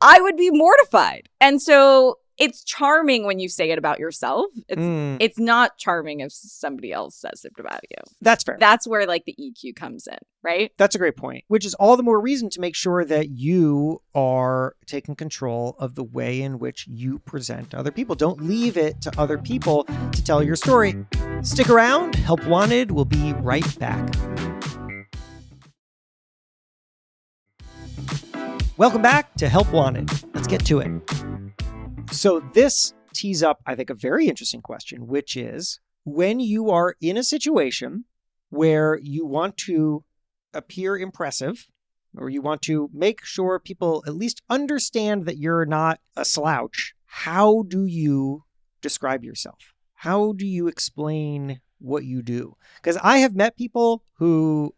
I 0.00 0.20
would 0.20 0.36
be 0.36 0.50
mortified. 0.50 1.28
And 1.40 1.60
so 1.60 2.18
it's 2.36 2.64
charming 2.64 3.24
when 3.26 3.38
you 3.38 3.48
say 3.48 3.70
it 3.70 3.78
about 3.78 4.00
yourself. 4.00 4.46
It's 4.68 4.82
Mm, 4.82 5.18
it's 5.20 5.38
not 5.38 5.78
charming 5.78 6.18
if 6.18 6.32
somebody 6.32 6.92
else 6.92 7.16
says 7.16 7.44
it 7.44 7.52
about 7.58 7.80
you. 7.90 7.96
that's 8.20 8.42
fair. 8.42 8.56
That's 8.58 8.88
where 8.88 9.06
like 9.06 9.24
the 9.24 9.36
EQ 9.40 9.76
comes 9.76 10.08
in, 10.08 10.18
right? 10.42 10.72
That's 10.76 10.96
a 10.96 10.98
great 10.98 11.16
point, 11.16 11.44
which 11.46 11.64
is 11.64 11.74
all 11.74 11.96
the 11.96 12.02
more 12.02 12.20
reason 12.20 12.50
to 12.50 12.60
make 12.60 12.74
sure 12.74 13.04
that 13.04 13.30
you 13.30 14.02
are 14.16 14.74
taking 14.86 15.14
control 15.14 15.76
of 15.78 15.94
the 15.94 16.02
way 16.02 16.42
in 16.42 16.58
which 16.58 16.88
you 16.88 17.20
present 17.20 17.70
to 17.70 17.78
other 17.78 17.92
people. 17.92 18.16
Don't 18.16 18.42
leave 18.42 18.76
it 18.76 19.00
to 19.02 19.12
other 19.16 19.38
people 19.38 19.84
to 19.84 20.24
tell 20.24 20.42
your 20.42 20.56
story. 20.56 20.96
Stick 21.42 21.68
around. 21.70 22.16
Help 22.16 22.44
Wanted 22.46 22.90
will 22.90 23.04
be 23.04 23.32
right 23.34 23.78
back. 23.78 24.33
Welcome 28.76 29.02
back 29.02 29.32
to 29.34 29.48
Help 29.48 29.70
Wanted. 29.70 30.10
Let's 30.34 30.48
get 30.48 30.66
to 30.66 30.80
it. 30.80 30.90
So, 32.10 32.40
this 32.54 32.92
tees 33.14 33.40
up, 33.40 33.60
I 33.64 33.76
think, 33.76 33.88
a 33.88 33.94
very 33.94 34.26
interesting 34.26 34.62
question, 34.62 35.06
which 35.06 35.36
is 35.36 35.78
when 36.02 36.40
you 36.40 36.70
are 36.70 36.96
in 37.00 37.16
a 37.16 37.22
situation 37.22 38.04
where 38.48 38.98
you 39.00 39.26
want 39.26 39.56
to 39.58 40.02
appear 40.52 40.98
impressive 40.98 41.68
or 42.16 42.28
you 42.28 42.42
want 42.42 42.62
to 42.62 42.90
make 42.92 43.24
sure 43.24 43.60
people 43.60 44.02
at 44.08 44.16
least 44.16 44.42
understand 44.50 45.24
that 45.26 45.38
you're 45.38 45.66
not 45.66 46.00
a 46.16 46.24
slouch, 46.24 46.94
how 47.06 47.62
do 47.68 47.84
you 47.84 48.42
describe 48.82 49.22
yourself? 49.22 49.72
How 49.92 50.32
do 50.32 50.44
you 50.44 50.66
explain 50.66 51.60
what 51.78 52.02
you 52.02 52.22
do? 52.22 52.56
Because 52.82 52.96
I 53.04 53.18
have 53.18 53.36
met 53.36 53.56
people 53.56 54.02
who 54.14 54.74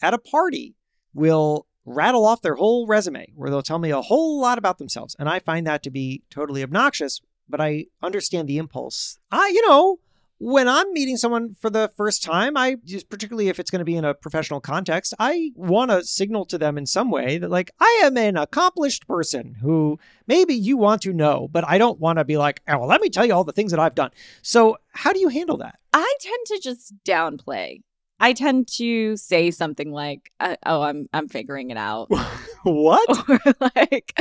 at 0.00 0.14
a 0.14 0.18
party 0.18 0.76
will 1.12 1.66
rattle 1.84 2.24
off 2.24 2.42
their 2.42 2.56
whole 2.56 2.86
resume 2.86 3.32
where 3.34 3.50
they'll 3.50 3.62
tell 3.62 3.78
me 3.78 3.90
a 3.90 4.00
whole 4.00 4.40
lot 4.40 4.58
about 4.58 4.78
themselves. 4.78 5.16
And 5.18 5.28
I 5.28 5.38
find 5.38 5.66
that 5.66 5.82
to 5.84 5.90
be 5.90 6.22
totally 6.30 6.62
obnoxious, 6.62 7.20
but 7.48 7.60
I 7.60 7.86
understand 8.02 8.48
the 8.48 8.58
impulse. 8.58 9.18
I, 9.30 9.48
you 9.48 9.66
know, 9.66 9.98
when 10.40 10.68
I'm 10.68 10.90
meeting 10.94 11.18
someone 11.18 11.54
for 11.60 11.68
the 11.68 11.92
first 11.96 12.22
time, 12.22 12.56
I 12.56 12.76
just 12.84 13.10
particularly 13.10 13.48
if 13.48 13.60
it's 13.60 13.70
going 13.70 13.80
to 13.80 13.84
be 13.84 13.96
in 13.96 14.06
a 14.06 14.14
professional 14.14 14.60
context, 14.60 15.12
I 15.18 15.52
want 15.54 15.90
to 15.90 16.02
signal 16.02 16.46
to 16.46 16.56
them 16.56 16.78
in 16.78 16.86
some 16.86 17.10
way 17.10 17.36
that 17.36 17.50
like 17.50 17.70
I 17.78 18.02
am 18.04 18.16
an 18.16 18.38
accomplished 18.38 19.06
person 19.06 19.56
who 19.60 19.98
maybe 20.26 20.54
you 20.54 20.78
want 20.78 21.02
to 21.02 21.12
know, 21.12 21.46
but 21.52 21.64
I 21.68 21.76
don't 21.76 22.00
want 22.00 22.18
to 22.18 22.24
be 22.24 22.38
like, 22.38 22.62
oh, 22.66 22.78
well, 22.78 22.88
let 22.88 23.02
me 23.02 23.10
tell 23.10 23.26
you 23.26 23.34
all 23.34 23.44
the 23.44 23.52
things 23.52 23.70
that 23.70 23.80
I've 23.80 23.94
done. 23.94 24.12
So 24.40 24.78
how 24.92 25.12
do 25.12 25.20
you 25.20 25.28
handle 25.28 25.58
that? 25.58 25.78
I 25.92 26.14
tend 26.20 26.46
to 26.46 26.60
just 26.62 26.94
downplay. 27.04 27.82
I 28.20 28.34
tend 28.34 28.68
to 28.76 29.16
say 29.16 29.50
something 29.50 29.90
like, 29.90 30.30
uh, 30.40 30.56
"Oh, 30.66 30.82
I'm 30.82 31.06
I'm 31.12 31.28
figuring 31.28 31.70
it 31.70 31.78
out," 31.78 32.08
what? 32.62 33.28
or 33.28 33.40
like, 33.60 34.12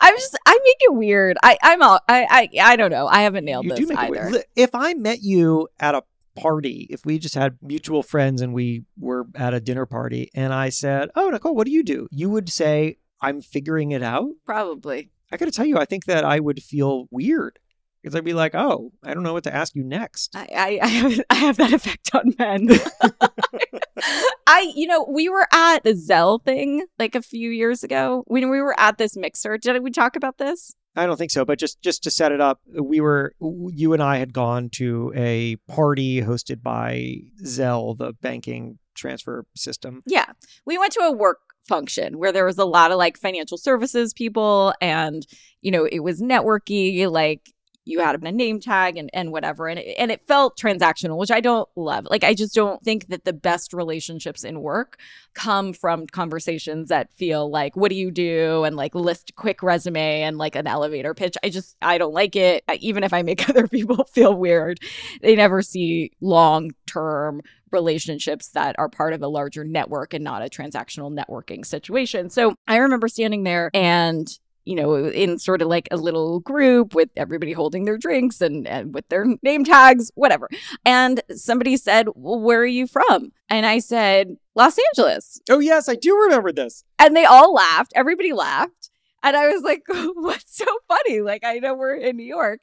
"I'm 0.00 0.14
just 0.16 0.36
I 0.44 0.52
make 0.52 0.76
it 0.80 0.94
weird." 0.94 1.36
I 1.42 1.56
I'm 1.62 1.82
all 1.82 2.00
I 2.08 2.26
I 2.30 2.72
I 2.72 2.76
don't 2.76 2.90
know. 2.90 3.06
I 3.06 3.22
haven't 3.22 3.44
nailed 3.44 3.64
you 3.64 3.70
this 3.70 3.80
do 3.80 3.86
make 3.86 3.98
it 3.98 4.16
either. 4.16 4.44
If 4.56 4.74
I 4.74 4.94
met 4.94 5.22
you 5.22 5.68
at 5.78 5.94
a 5.94 6.02
party, 6.36 6.86
if 6.90 7.06
we 7.06 7.18
just 7.18 7.34
had 7.34 7.58
mutual 7.62 8.02
friends 8.02 8.42
and 8.42 8.52
we 8.52 8.84
were 8.98 9.26
at 9.36 9.54
a 9.54 9.60
dinner 9.60 9.86
party, 9.86 10.30
and 10.34 10.52
I 10.52 10.68
said, 10.70 11.10
"Oh, 11.14 11.30
Nicole, 11.30 11.54
what 11.54 11.66
do 11.66 11.72
you 11.72 11.84
do?" 11.84 12.08
You 12.10 12.30
would 12.30 12.48
say, 12.48 12.98
"I'm 13.20 13.40
figuring 13.40 13.92
it 13.92 14.02
out." 14.02 14.30
Probably. 14.44 15.10
I 15.30 15.36
got 15.36 15.44
to 15.44 15.52
tell 15.52 15.66
you, 15.66 15.76
I 15.76 15.84
think 15.84 16.06
that 16.06 16.24
I 16.24 16.40
would 16.40 16.62
feel 16.62 17.06
weird 17.10 17.58
because 18.08 18.18
I'd 18.18 18.24
be 18.24 18.32
like, 18.32 18.54
"Oh, 18.54 18.92
I 19.04 19.12
don't 19.12 19.22
know 19.22 19.34
what 19.34 19.44
to 19.44 19.54
ask 19.54 19.74
you 19.74 19.84
next." 19.84 20.34
I, 20.34 20.48
I, 20.54 20.78
I 20.82 20.88
have 20.88 21.20
I 21.30 21.34
have 21.34 21.56
that 21.58 21.72
effect 21.72 22.10
on 22.14 22.34
men. 22.38 22.68
I 24.46 24.72
you 24.74 24.86
know 24.86 25.06
we 25.08 25.28
were 25.28 25.46
at 25.52 25.84
the 25.84 25.92
Zelle 25.92 26.42
thing 26.42 26.86
like 26.98 27.14
a 27.14 27.22
few 27.22 27.50
years 27.50 27.84
ago 27.84 28.24
when 28.26 28.48
we 28.48 28.60
were 28.60 28.78
at 28.80 28.98
this 28.98 29.16
mixer. 29.16 29.58
Did 29.58 29.82
we 29.82 29.90
talk 29.90 30.16
about 30.16 30.38
this? 30.38 30.74
I 30.96 31.06
don't 31.06 31.16
think 31.16 31.30
so, 31.30 31.44
but 31.44 31.58
just 31.58 31.80
just 31.82 32.02
to 32.04 32.10
set 32.10 32.32
it 32.32 32.40
up, 32.40 32.60
we 32.66 33.00
were 33.00 33.34
you 33.40 33.92
and 33.92 34.02
I 34.02 34.16
had 34.16 34.32
gone 34.32 34.70
to 34.74 35.12
a 35.14 35.56
party 35.68 36.22
hosted 36.22 36.62
by 36.62 37.18
Zelle, 37.44 37.96
the 37.96 38.14
banking 38.14 38.78
transfer 38.94 39.44
system. 39.54 40.02
Yeah, 40.06 40.32
we 40.64 40.78
went 40.78 40.92
to 40.94 41.00
a 41.00 41.12
work 41.12 41.38
function 41.68 42.18
where 42.18 42.32
there 42.32 42.46
was 42.46 42.58
a 42.58 42.64
lot 42.64 42.90
of 42.90 42.96
like 42.96 43.18
financial 43.18 43.58
services 43.58 44.12
people, 44.12 44.72
and 44.80 45.26
you 45.60 45.70
know 45.70 45.84
it 45.84 46.00
was 46.00 46.20
networky, 46.20 47.08
like 47.08 47.52
you 47.88 48.00
had 48.00 48.14
them 48.14 48.26
a 48.26 48.32
name 48.32 48.60
tag 48.60 48.96
and, 48.96 49.10
and 49.12 49.32
whatever. 49.32 49.68
And 49.68 49.78
it, 49.78 49.94
and 49.98 50.10
it 50.10 50.26
felt 50.26 50.58
transactional 50.58 51.16
which 51.16 51.30
i 51.30 51.40
don't 51.40 51.68
love. 51.76 52.06
Like 52.10 52.24
i 52.24 52.34
just 52.34 52.54
don't 52.54 52.82
think 52.82 53.08
that 53.08 53.24
the 53.24 53.32
best 53.32 53.72
relationships 53.72 54.44
in 54.44 54.60
work 54.60 54.98
come 55.34 55.72
from 55.72 56.06
conversations 56.06 56.88
that 56.88 57.12
feel 57.12 57.50
like 57.50 57.76
what 57.76 57.90
do 57.90 57.96
you 57.96 58.10
do? 58.10 58.64
and 58.64 58.76
like 58.76 58.94
list 58.94 59.34
quick 59.36 59.62
resume 59.62 60.22
and 60.22 60.38
like 60.38 60.56
an 60.56 60.66
elevator 60.66 61.14
pitch. 61.14 61.36
I 61.42 61.48
just 61.48 61.76
i 61.82 61.98
don't 61.98 62.14
like 62.14 62.36
it. 62.36 62.62
Even 62.80 63.04
if 63.04 63.12
i 63.12 63.22
make 63.22 63.48
other 63.48 63.66
people 63.66 64.04
feel 64.04 64.34
weird 64.34 64.80
they 65.22 65.34
never 65.34 65.62
see 65.62 66.12
long 66.20 66.72
term 66.86 67.40
relationships 67.70 68.48
that 68.48 68.74
are 68.78 68.88
part 68.88 69.12
of 69.12 69.22
a 69.22 69.28
larger 69.28 69.64
network 69.64 70.14
and 70.14 70.24
not 70.24 70.42
a 70.42 70.48
transactional 70.48 71.16
networking 71.16 71.64
situation. 71.64 72.30
So 72.30 72.54
i 72.66 72.76
remember 72.76 73.08
standing 73.08 73.44
there 73.44 73.70
and 73.74 74.28
you 74.68 74.74
know, 74.74 74.96
in 74.96 75.38
sort 75.38 75.62
of 75.62 75.68
like 75.68 75.88
a 75.90 75.96
little 75.96 76.40
group 76.40 76.94
with 76.94 77.08
everybody 77.16 77.52
holding 77.52 77.86
their 77.86 77.96
drinks 77.96 78.42
and, 78.42 78.68
and 78.68 78.92
with 78.92 79.08
their 79.08 79.24
name 79.42 79.64
tags, 79.64 80.12
whatever. 80.14 80.46
And 80.84 81.22
somebody 81.34 81.78
said, 81.78 82.08
Well, 82.14 82.38
where 82.38 82.60
are 82.60 82.66
you 82.66 82.86
from? 82.86 83.32
And 83.48 83.64
I 83.64 83.78
said, 83.78 84.36
Los 84.54 84.76
Angeles. 84.90 85.40
Oh 85.48 85.58
yes, 85.58 85.88
I 85.88 85.94
do 85.94 86.14
remember 86.14 86.52
this. 86.52 86.84
And 86.98 87.16
they 87.16 87.24
all 87.24 87.54
laughed. 87.54 87.94
Everybody 87.96 88.34
laughed. 88.34 88.90
And 89.22 89.38
I 89.38 89.48
was 89.48 89.62
like, 89.62 89.84
What's 89.88 90.58
so 90.58 90.66
funny? 90.86 91.22
Like, 91.22 91.44
I 91.44 91.60
know 91.60 91.72
we're 91.72 91.94
in 91.94 92.18
New 92.18 92.26
York. 92.26 92.60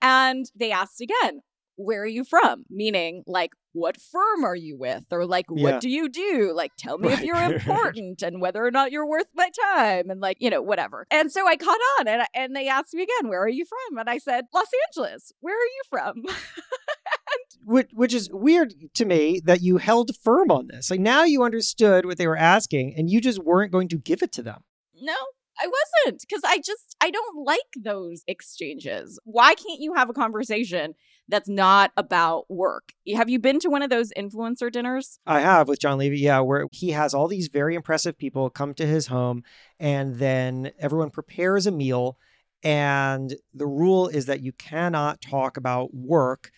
And 0.00 0.46
they 0.54 0.70
asked 0.70 1.00
again, 1.00 1.40
Where 1.74 2.02
are 2.02 2.06
you 2.06 2.22
from? 2.22 2.64
Meaning, 2.70 3.24
like, 3.26 3.50
what 3.72 4.00
firm 4.00 4.44
are 4.44 4.56
you 4.56 4.76
with? 4.76 5.04
Or 5.12 5.24
like, 5.26 5.50
what 5.50 5.74
Yeah. 5.74 5.78
do 5.80 5.88
you 5.88 6.08
do? 6.08 6.52
Like, 6.54 6.72
tell 6.76 6.98
me 6.98 7.12
if 7.12 7.20
you're 7.22 7.34
right, 7.36 7.52
right. 7.52 7.60
important 7.66 8.22
and 8.22 8.40
whether 8.40 8.64
or 8.64 8.70
not 8.70 8.90
you're 8.92 9.06
worth 9.06 9.28
my 9.34 9.48
time 9.74 10.10
and 10.10 10.20
like, 10.20 10.38
you 10.40 10.50
know, 10.50 10.60
whatever. 10.62 11.06
And 11.10 11.30
so 11.30 11.46
I 11.46 11.56
caught 11.56 11.78
on 12.00 12.08
and, 12.08 12.22
and 12.34 12.56
they 12.56 12.68
asked 12.68 12.94
me 12.94 13.02
again, 13.04 13.28
where 13.30 13.42
are 13.42 13.48
you 13.48 13.64
from? 13.64 13.98
And 13.98 14.10
I 14.10 14.18
said, 14.18 14.46
Los 14.52 14.66
Angeles. 14.88 15.32
Where 15.40 15.54
are 15.54 15.58
you 15.58 15.82
from? 15.88 16.22
which, 17.64 17.90
which 17.92 18.14
is 18.14 18.28
weird 18.32 18.74
to 18.94 19.04
me 19.04 19.40
that 19.44 19.60
you 19.62 19.76
held 19.76 20.16
firm 20.16 20.50
on 20.50 20.66
this. 20.68 20.90
Like 20.90 21.00
now 21.00 21.24
you 21.24 21.42
understood 21.42 22.06
what 22.06 22.18
they 22.18 22.26
were 22.26 22.36
asking 22.36 22.94
and 22.96 23.08
you 23.10 23.20
just 23.20 23.38
weren't 23.38 23.70
going 23.72 23.88
to 23.88 23.98
give 23.98 24.22
it 24.22 24.32
to 24.32 24.42
them. 24.42 24.62
no, 25.00 25.14
I 25.60 25.66
wasn't 25.66 26.20
because 26.20 26.42
I 26.44 26.58
just, 26.58 26.96
I 27.00 27.10
don't 27.10 27.44
like 27.44 27.60
those 27.78 28.22
exchanges. 28.26 29.18
Why 29.24 29.54
can't 29.54 29.80
you 29.80 29.94
have 29.94 30.08
a 30.08 30.14
conversation 30.14 30.94
that's 31.28 31.48
not 31.48 31.92
about 31.96 32.50
work? 32.50 32.92
Have 33.14 33.28
you 33.28 33.38
been 33.38 33.60
to 33.60 33.68
one 33.68 33.82
of 33.82 33.90
those 33.90 34.12
influencer 34.16 34.72
dinners? 34.72 35.18
I 35.26 35.40
have 35.40 35.68
with 35.68 35.80
Jon 35.80 35.98
Levy, 35.98 36.18
yeah, 36.18 36.40
where 36.40 36.66
he 36.72 36.90
has 36.90 37.12
all 37.12 37.28
these 37.28 37.48
very 37.48 37.74
impressive 37.74 38.16
people 38.16 38.48
come 38.48 38.74
to 38.74 38.86
his 38.86 39.08
home 39.08 39.42
and 39.78 40.16
then 40.18 40.72
everyone 40.78 41.10
prepares 41.10 41.66
a 41.66 41.70
meal. 41.70 42.16
And 42.62 43.34
the 43.54 43.66
rule 43.66 44.08
is 44.08 44.26
that 44.26 44.42
you 44.42 44.52
cannot 44.52 45.20
talk 45.20 45.56
about 45.56 45.94
work 45.94 46.50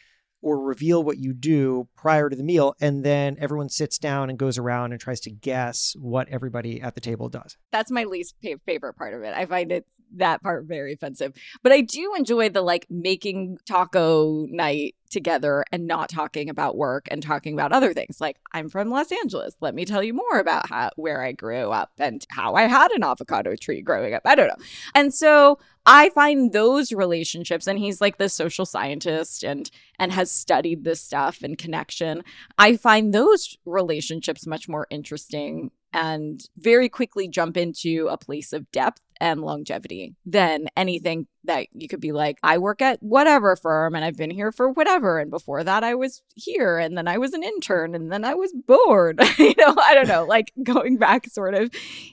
or 0.43 0.61
reveal 0.61 1.03
what 1.03 1.19
you 1.19 1.33
do 1.33 1.89
prior 1.97 2.29
to 2.29 2.37
the 2.37 2.43
meal. 2.43 2.75
And 2.81 3.05
then 3.05 3.37
everyone 3.41 3.69
sits 3.69 3.97
down 3.97 4.29
and 4.29 4.39
goes 4.39 4.59
around 4.59 4.93
and 4.93 5.01
tries 5.01 5.21
to 5.21 5.31
guess 5.31 5.95
what 5.99 6.29
everybody 6.29 6.81
at 6.83 6.95
the 6.95 7.01
table 7.01 7.29
does. 7.29 7.57
That's 7.71 7.91
my 7.91 8.05
least 8.05 8.35
favorite 8.67 8.95
part 8.95 9.15
of 9.15 9.23
it. 9.23 9.33
I 9.35 9.47
find 9.47 9.73
it 9.73 9.87
that 10.17 10.43
part 10.43 10.65
very 10.65 10.93
offensive. 10.95 11.33
But 11.63 11.73
I 11.73 11.81
do 11.81 12.15
enjoy 12.17 12.49
the 12.49 12.63
like 12.63 12.87
making 12.91 13.59
taco 13.67 14.47
night 14.49 14.95
together 15.13 15.65
and 15.71 15.87
not 15.87 16.09
talking 16.09 16.49
about 16.49 16.77
work 16.77 17.07
and 17.11 17.23
talking 17.23 17.53
about 17.53 17.73
other 17.73 17.93
things. 17.93 18.21
Like 18.21 18.39
I'm 18.53 18.69
from 18.69 18.91
Los 18.91 19.13
Angeles. 19.13 19.55
Let 19.61 19.75
me 19.75 19.85
tell 19.85 20.03
you 20.03 20.15
more 20.15 20.39
about 20.39 20.69
how 20.69 20.91
where 20.97 21.23
I 21.23 21.33
grew 21.33 21.71
up 21.71 21.93
and 21.99 22.27
how 22.31 22.55
I 22.55 22.63
had 22.63 22.91
an 22.93 23.05
avocado 23.05 23.55
tree 23.55 23.83
growing 23.83 24.15
up. 24.15 24.23
I 24.25 24.35
don't 24.35 24.49
know. 24.49 24.65
And 24.95 25.15
so 25.15 25.59
I 25.85 26.11
find 26.11 26.53
those 26.53 26.93
relationships 26.93 27.67
and 27.67 27.79
he's 27.79 28.01
like 28.01 28.19
the 28.19 28.29
social 28.29 28.65
scientist 28.65 29.45
and 29.45 29.71
and 29.99 30.13
has 30.13 30.33
studied 30.33 30.85
this 30.85 31.01
stuff 31.01 31.43
and 31.43 31.59
connection. 31.59 32.25
I 32.59 32.77
find 32.77 33.13
those 33.13 33.57
relationships 33.65 34.47
much 34.47 34.69
more 34.69 34.87
interesting 34.91 35.71
and 35.93 36.49
very 36.57 36.89
quickly 36.89 37.29
jump 37.29 37.57
into 37.57 38.09
a 38.11 38.17
place 38.17 38.53
of 38.53 38.71
depth 38.73 39.03
and 39.23 39.41
longevity 39.41 40.17
than 40.27 40.67
anything 40.77 41.29
that 41.45 41.69
you 41.73 41.87
could 41.87 42.01
be 42.01 42.11
like, 42.11 42.39
I 42.43 42.59
work 42.59 42.83
at 42.83 43.01
whatever 43.01 43.55
firm 43.55 43.95
and 43.95 44.05
I've 44.05 44.17
been 44.17 44.31
here 44.33 44.51
for 44.51 44.69
whatever. 44.69 45.21
And 45.21 45.31
before 45.31 45.63
that, 45.63 45.85
I 45.85 45.95
was 45.95 46.23
here 46.35 46.77
and 46.77 46.99
then 46.99 47.07
I 47.07 47.19
was 47.19 47.33
an 47.33 47.45
intern 47.45 47.95
and 47.95 48.11
then 48.11 48.25
I 48.25 48.35
was 48.35 48.53
bored. 48.53 49.21
you 49.39 49.55
know, 49.57 49.77
I 49.81 49.95
don't 49.95 50.09
know, 50.09 50.25
like 50.25 50.53
going 50.65 50.97
back 50.97 51.29
sort 51.29 51.55
of 51.55 51.71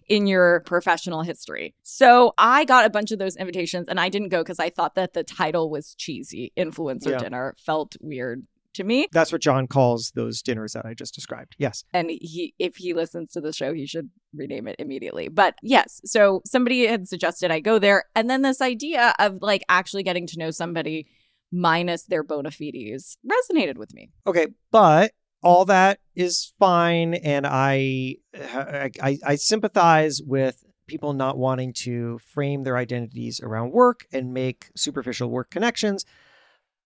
in 0.08 0.28
your 0.28 0.60
professional 0.62 1.24
history. 1.24 1.74
So 1.82 2.36
I 2.38 2.63
got 2.66 2.86
a 2.86 2.92
bunch 2.92 3.12
of 3.12 3.18
those 3.18 3.36
invitations 3.36 3.88
and 3.88 4.00
I 4.00 4.10
didn't 4.10 4.30
go 4.30 4.42
because 4.44 4.60
I 4.60 4.70
thought 4.70 4.94
that 4.94 5.13
the 5.13 5.24
title 5.24 5.72
was 5.72 5.96
cheesy. 5.96 6.54
Influencer 6.56 7.10
Yeah. 7.12 7.18
dinner 7.18 7.56
felt 7.58 7.98
weird 8.01 8.46
to 8.79 8.83
me. 8.83 9.07
That's 9.12 9.31
what 9.31 9.41
Jon 9.41 9.67
calls 9.67 10.12
those 10.15 10.41
dinners 10.41 10.74
that 10.74 10.86
I 10.86 10.93
just 10.93 11.13
described. 11.13 11.55
Yes. 11.57 11.83
and 11.93 12.09
he 12.09 12.53
if 12.59 12.77
he 12.77 12.93
listens 12.93 13.31
to 13.31 13.41
the 13.41 13.53
show 13.53 13.74
he 13.74 13.86
should 13.86 14.09
rename 14.33 14.67
it 14.67 14.75
immediately 14.79 15.27
but 15.27 15.55
yes 15.62 16.01
so 16.05 16.41
somebody 16.45 16.86
had 16.86 17.07
suggested 17.07 17.51
i 17.51 17.59
go 17.59 17.79
there 17.79 18.03
and 18.15 18.29
then 18.29 18.41
this 18.41 18.62
idea 18.62 19.13
of 19.19 19.38
like 19.41 19.63
actually 19.69 20.03
getting 20.03 20.27
to 20.27 20.38
know 20.38 20.51
somebody 20.51 21.07
minus 21.51 22.03
their 22.05 22.24
bona 22.24 22.51
fides 22.51 23.17
resonated 23.29 23.77
with 23.77 23.93
me 23.93 24.09
Okay, 24.27 24.48
but 24.71 25.12
all 25.41 25.65
that 25.65 26.00
is 26.15 26.53
fine, 26.59 27.13
and 27.13 27.48
I, 27.48 28.15
I, 28.36 28.91
I, 29.01 29.17
I 29.25 29.36
sympathize 29.36 30.21
with 30.24 30.63
people 30.88 31.13
not 31.13 31.38
wanting 31.38 31.71
to 31.74 32.19
frame 32.19 32.63
their 32.63 32.77
identities 32.77 33.39
around 33.39 33.71
work 33.71 34.05
and 34.12 34.33
make 34.33 34.69
superficial 34.75 35.29
work 35.29 35.50
connections, 35.50 36.03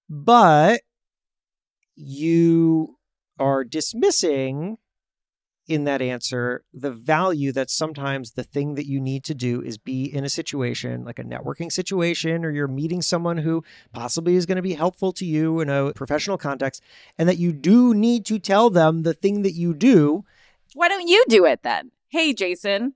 but 0.09 0.81
you 1.95 2.97
are 3.39 3.63
dismissing 3.63 4.77
in 5.67 5.85
that 5.85 6.01
answer 6.01 6.63
the 6.73 6.91
value 6.91 7.51
that 7.53 7.69
sometimes 7.69 8.31
the 8.31 8.43
thing 8.43 8.75
that 8.75 8.85
you 8.85 8.99
need 8.99 9.23
to 9.23 9.33
do 9.33 9.61
is 9.61 9.77
be 9.77 10.03
in 10.03 10.25
a 10.25 10.29
situation 10.29 11.05
like 11.05 11.19
a 11.19 11.23
networking 11.23 11.71
situation 11.71 12.43
or 12.43 12.51
you're 12.51 12.67
meeting 12.67 13.01
someone 13.01 13.37
who 13.37 13.63
possibly 13.93 14.35
is 14.35 14.45
going 14.45 14.57
to 14.57 14.61
be 14.61 14.73
helpful 14.73 15.13
to 15.13 15.25
you 15.25 15.61
in 15.61 15.69
a 15.69 15.93
professional 15.93 16.37
context 16.37 16.83
and 17.17 17.29
that 17.29 17.37
you 17.37 17.53
do 17.53 17.93
need 17.93 18.25
to 18.25 18.39
tell 18.39 18.69
them 18.69 19.03
the 19.03 19.13
thing 19.13 19.41
that 19.43 19.53
you 19.53 19.73
do. 19.73 20.25
why 20.73 20.89
don't 20.89 21.07
you 21.07 21.23
do 21.29 21.45
it 21.45 21.63
then 21.63 21.91
hey 22.09 22.33
jason 22.33 22.93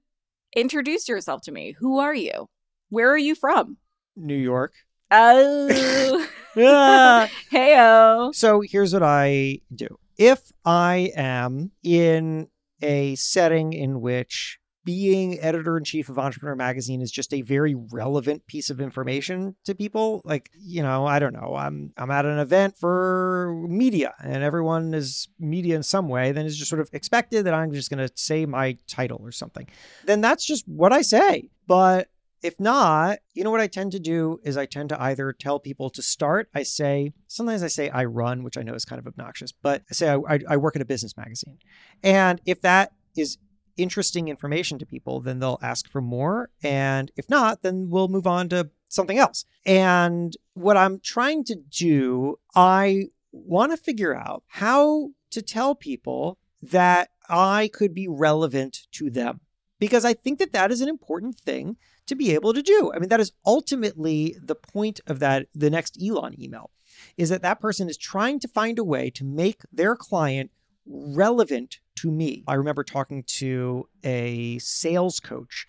introduce 0.54 1.08
yourself 1.08 1.42
to 1.42 1.54
me 1.54 1.74
who 1.80 2.00
are 2.00 2.16
you 2.16 2.50
where 2.90 3.10
are 3.10 3.18
you 3.18 3.34
from 3.34 3.78
New 4.18 4.36
York. 4.36 4.74
Oh 5.12 6.28
Ah. 6.58 7.30
heyo 7.52 8.34
so 8.34 8.62
here's 8.62 8.94
what 8.94 9.04
I 9.04 9.60
do. 9.74 10.00
If 10.18 10.52
I 10.66 11.12
am 11.16 11.72
in 11.84 12.48
a 12.82 13.16
setting 13.16 13.74
in 13.74 14.02
which 14.02 14.60
being 14.88 15.38
editor 15.42 15.78
in 15.78 15.84
chief 15.84 16.08
of 16.08 16.18
Entrepreneur 16.18 16.56
Magazine 16.56 17.02
is 17.02 17.12
just 17.12 17.34
a 17.34 17.42
very 17.42 17.76
relevant 17.76 18.48
piece 18.48 18.70
of 18.70 18.80
information 18.80 19.54
to 19.66 19.76
people. 19.76 20.22
Like, 20.24 20.50
you 20.58 20.82
know, 20.82 21.06
I 21.06 21.20
don't 21.20 21.34
know, 21.34 21.56
I'm 21.56 21.92
I'm 21.98 22.10
at 22.10 22.26
an 22.26 22.40
event 22.40 22.78
for 22.78 23.54
media 23.68 24.14
and 24.24 24.44
everyone 24.44 24.94
is 24.94 25.28
media 25.40 25.76
in 25.76 25.84
some 25.84 26.08
way, 26.08 26.32
then 26.32 26.46
it's 26.46 26.56
just 26.56 26.70
sort 26.70 26.80
of 26.80 26.90
expected 26.94 27.46
that 27.46 27.54
I'm 27.54 27.74
just 27.74 27.90
going 27.90 28.08
to 28.08 28.12
say 28.16 28.46
my 28.46 28.78
title 28.88 29.20
or 29.22 29.34
something. 29.34 29.68
Then 30.06 30.22
that's 30.22 30.46
just 30.46 30.66
what 30.70 30.94
I 30.94 31.02
say. 31.02 31.50
But 31.68 32.08
if 32.42 32.60
not, 32.60 33.20
you 33.34 33.44
know 33.44 33.52
what 33.52 33.62
I 33.62 33.68
tend 33.68 33.92
to 33.94 34.00
do 34.00 34.40
is 34.44 34.58
I 34.58 34.66
tend 34.66 34.90
to 34.90 35.02
either 35.02 35.34
tell 35.34 35.60
people 35.60 35.90
to 35.92 36.02
start. 36.02 36.50
I 36.54 36.64
say, 36.64 37.14
sometimes 37.28 37.64
I 37.64 37.68
say 37.68 37.90
I 37.90 38.06
run, 38.06 38.44
which 38.44 38.58
I 38.58 38.64
know 38.64 38.74
is 38.74 38.86
kind 38.86 39.00
of 39.00 39.08
obnoxious, 39.08 39.52
but 39.52 39.84
I 39.90 39.94
say 39.94 40.10
I, 40.10 40.40
I 40.48 40.58
work 40.58 40.76
at 40.76 40.82
a 40.82 40.86
business 40.86 41.18
magazine. 41.18 41.58
And 42.04 42.42
if 42.46 42.62
that 42.62 42.92
is 43.16 43.38
interesting 43.78 44.28
information 44.28 44.80
to 44.80 44.86
people, 44.86 45.20
then 45.20 45.40
they'll 45.40 45.60
ask 45.62 45.90
for 45.90 46.02
more. 46.02 46.50
And 46.64 47.12
if 47.16 47.30
not, 47.30 47.62
then 47.62 47.90
we'll 47.90 48.08
move 48.08 48.28
on 48.28 48.50
to 48.50 48.70
something 48.90 49.18
else. 49.18 49.46
And 49.66 50.36
what 50.54 50.78
I'm 50.78 51.00
trying 51.00 51.44
to 51.46 51.56
do, 51.56 52.40
I 52.56 53.06
want 53.32 53.72
to 53.72 53.78
figure 53.78 54.16
out 54.16 54.44
how 54.48 55.12
to 55.32 55.42
tell 55.42 55.76
people 55.76 56.38
that 56.62 57.10
I 57.30 57.70
could 57.74 57.94
be 57.94 58.08
relevant 58.08 58.88
to 58.94 59.10
them. 59.10 59.42
Because 59.80 60.06
I 60.06 60.14
think 60.14 60.40
that 60.40 60.54
that 60.54 60.72
is 60.72 60.82
an 60.82 60.90
important 60.90 61.40
thing 61.40 61.78
to 62.08 62.16
be 62.16 62.34
able 62.34 62.54
to 62.54 62.62
do. 62.62 62.92
I 62.94 63.00
mean, 63.00 63.10
that 63.10 63.20
is 63.20 63.34
ultimately 63.46 64.36
the 64.42 64.56
point 64.56 65.00
of 65.08 65.20
that, 65.20 65.48
the 65.54 65.70
next 65.70 66.02
Elon 66.02 66.42
email, 66.42 66.72
is 67.16 67.30
that 67.30 67.42
that 67.44 67.60
person 67.60 67.90
is 67.90 67.98
trying 67.98 68.40
to 68.40 68.48
find 68.48 68.80
a 68.80 68.84
way 68.84 69.10
to 69.12 69.24
make 69.24 69.62
their 69.72 69.96
client 69.96 70.52
relevant 70.86 71.80
to 71.98 72.10
me. 72.10 72.44
I 72.48 72.54
remember 72.54 72.84
talking 72.84 73.24
to 73.24 73.88
a 74.04 74.58
sales 74.60 75.20
coach 75.20 75.68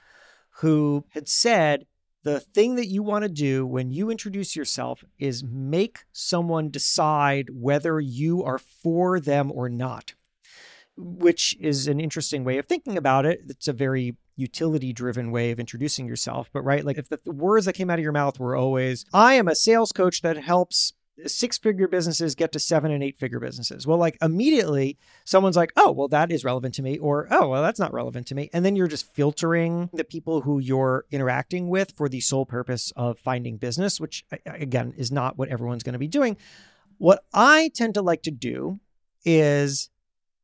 who 0.61 1.05
had 1.11 1.29
said, 1.29 1.87
the 2.25 2.41
thing 2.41 2.75
that 2.75 2.89
you 2.89 3.03
want 3.03 3.23
to 3.23 3.29
do 3.29 3.65
when 3.65 3.91
you 3.91 4.11
introduce 4.11 4.57
yourself 4.57 5.05
is 5.19 5.45
make 5.45 6.01
someone 6.13 6.69
decide 6.69 7.49
whether 7.51 8.01
you 8.01 8.43
are 8.43 8.59
for 8.59 9.21
them 9.21 9.51
or 9.53 9.69
not, 9.69 10.15
which 10.99 11.57
is 11.61 11.87
an 11.87 12.01
interesting 12.01 12.45
way 12.45 12.59
of 12.59 12.67
thinking 12.67 12.99
about 12.99 13.25
it. 13.25 13.43
It's 13.49 13.69
a 13.69 13.73
very 13.73 14.17
utility 14.37 14.93
driven 14.93 15.31
way 15.31 15.51
of 15.51 15.61
introducing 15.61 16.07
yourself. 16.07 16.51
But, 16.53 16.63
right, 16.63 16.85
like 16.85 16.99
if 16.99 17.09
the, 17.09 17.21
words 17.27 17.67
that 17.67 17.75
came 17.75 17.89
out 17.89 17.99
of 17.99 18.03
your 18.03 18.13
mouth 18.13 18.39
were 18.39 18.57
always, 18.57 19.05
I 19.13 19.35
am 19.35 19.49
a 19.49 19.55
sales 19.55 19.93
coach 19.93 20.23
that 20.23 20.37
helps 20.37 20.93
six 21.27 21.59
figure 21.59 21.89
businesses 21.89 22.35
get 22.35 22.53
to 22.53 22.61
seven 22.61 22.91
and 22.91 23.03
eight 23.03 23.19
figure 23.19 23.41
businesses. 23.41 23.87
Well, 23.87 23.99
like 23.99 24.17
immediately 24.23 24.99
someone's 25.25 25.57
like, 25.57 25.73
oh, 25.77 25.91
well, 25.91 26.09
that 26.09 26.31
is 26.31 26.45
relevant 26.45 26.75
to 26.75 26.83
me, 26.83 26.99
or 26.99 27.27
oh, 27.31 27.49
well, 27.49 27.63
that's 27.63 27.81
not 27.81 27.93
relevant 27.93 28.27
to 28.29 28.35
me. 28.35 28.51
And 28.53 28.65
then 28.65 28.77
you're 28.77 28.87
just 28.87 29.13
filtering 29.15 29.91
the 29.93 30.05
people 30.05 30.43
who 30.43 30.59
you're 30.59 31.05
interacting 31.11 31.69
with 31.69 31.93
for 31.97 32.09
the 32.09 32.21
sole 32.21 32.47
purpose 32.47 32.93
of 32.97 33.19
finding 33.19 33.57
business, 33.57 34.01
which 34.01 34.25
again 34.47 34.95
is 34.97 35.11
not 35.11 35.37
what 35.37 35.49
everyone's 35.49 35.83
going 35.83 35.95
to 35.95 35.99
be 35.99 36.09
doing. 36.09 36.37
What 36.99 37.25
I 37.33 37.71
tend 37.75 37.95
to 37.95 38.03
like 38.03 38.23
to 38.23 38.31
do 38.31 38.81
is 39.25 39.91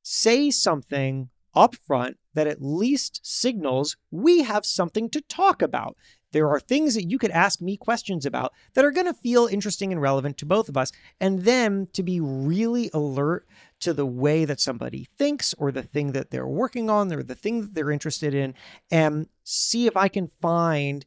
say 0.05 0.51
something 0.51 1.31
upfront 1.57 2.15
that 2.35 2.47
at 2.47 2.63
least 2.63 3.21
signals 3.23 3.97
we 4.11 4.43
have 4.43 4.67
something 4.67 5.09
to 5.11 5.21
talk 5.23 5.63
about. 5.63 5.97
There 6.33 6.49
are 6.49 6.59
things 6.59 6.95
that 6.95 7.09
you 7.09 7.17
could 7.17 7.31
ask 7.31 7.61
me 7.61 7.77
questions 7.77 8.27
about 8.27 8.53
that 8.75 8.85
are 8.85 8.91
going 8.91 9.07
to 9.07 9.15
feel 9.15 9.47
interesting 9.47 9.93
and 9.93 10.03
relevant 10.03 10.37
to 10.39 10.47
both 10.47 10.69
of 10.69 10.77
us. 10.77 10.91
And 11.21 11.45
then 11.45 11.87
to 11.93 12.03
be 12.03 12.21
really 12.21 12.91
alert 12.93 13.47
to 13.81 13.95
the 13.95 14.07
way 14.07 14.45
that 14.45 14.61
somebody 14.61 15.09
thinks 15.17 15.55
or 15.59 15.71
the 15.71 15.85
thing 15.85 16.11
that 16.13 16.33
they're 16.33 16.47
working 16.47 16.91
on 16.91 17.13
or 17.13 17.23
the 17.23 17.37
thing 17.37 17.61
that 17.61 17.75
they're 17.75 17.93
interested 17.93 18.35
in 18.35 18.55
and 18.91 19.29
see 19.45 19.87
if 19.87 19.97
I 19.97 20.09
can 20.09 20.27
find 20.27 21.07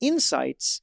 insights 0.00 0.82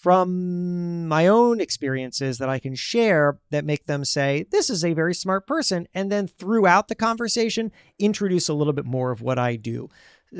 from 0.00 1.06
my 1.08 1.26
own 1.26 1.60
experiences 1.60 2.38
that 2.38 2.48
I 2.48 2.58
can 2.58 2.74
share 2.74 3.38
that 3.50 3.64
make 3.64 3.86
them 3.86 4.04
say, 4.04 4.46
This 4.50 4.70
is 4.70 4.84
a 4.84 4.94
very 4.94 5.14
smart 5.14 5.46
person. 5.46 5.88
And 5.94 6.10
then 6.10 6.26
throughout 6.26 6.88
the 6.88 6.94
conversation, 6.94 7.70
introduce 7.98 8.48
a 8.48 8.54
little 8.54 8.72
bit 8.72 8.86
more 8.86 9.10
of 9.10 9.20
what 9.20 9.38
I 9.38 9.56
do. 9.56 9.88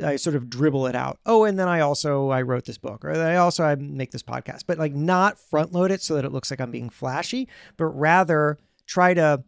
I 0.03 0.15
sort 0.15 0.35
of 0.35 0.49
dribble 0.49 0.87
it 0.87 0.95
out. 0.95 1.19
Oh, 1.25 1.43
and 1.43 1.59
then 1.59 1.67
I 1.67 1.81
also 1.81 2.29
I 2.29 2.41
wrote 2.41 2.65
this 2.65 2.77
book, 2.77 3.03
or 3.03 3.11
I 3.11 3.35
also 3.35 3.63
I 3.63 3.75
make 3.75 4.11
this 4.11 4.23
podcast, 4.23 4.63
but 4.65 4.77
like 4.77 4.95
not 4.95 5.37
front 5.37 5.73
load 5.73 5.91
it 5.91 6.01
so 6.01 6.15
that 6.15 6.25
it 6.25 6.31
looks 6.31 6.49
like 6.49 6.61
I'm 6.61 6.71
being 6.71 6.89
flashy, 6.89 7.47
but 7.77 7.87
rather 7.87 8.57
try 8.87 9.13
to. 9.13 9.43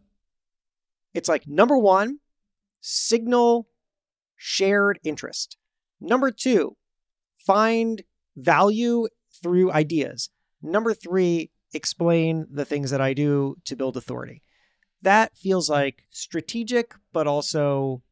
It's 1.14 1.28
like 1.28 1.46
number 1.46 1.78
one, 1.78 2.18
signal 2.80 3.68
shared 4.36 5.00
interest. 5.02 5.56
Number 6.00 6.30
two, 6.30 6.76
find 7.38 8.02
value 8.36 9.06
through 9.44 9.70
ideas. 9.70 10.30
Number 10.62 10.94
three, 10.94 11.50
explain 11.74 12.46
the 12.50 12.64
things 12.64 12.90
that 12.90 13.02
I 13.02 13.12
do 13.12 13.56
to 13.66 13.76
build 13.76 13.98
authority. 13.98 14.42
That 15.02 15.36
feels 15.36 15.68
like 15.68 16.04
strategic, 16.10 16.94
but 17.12 17.26
also 17.26 18.02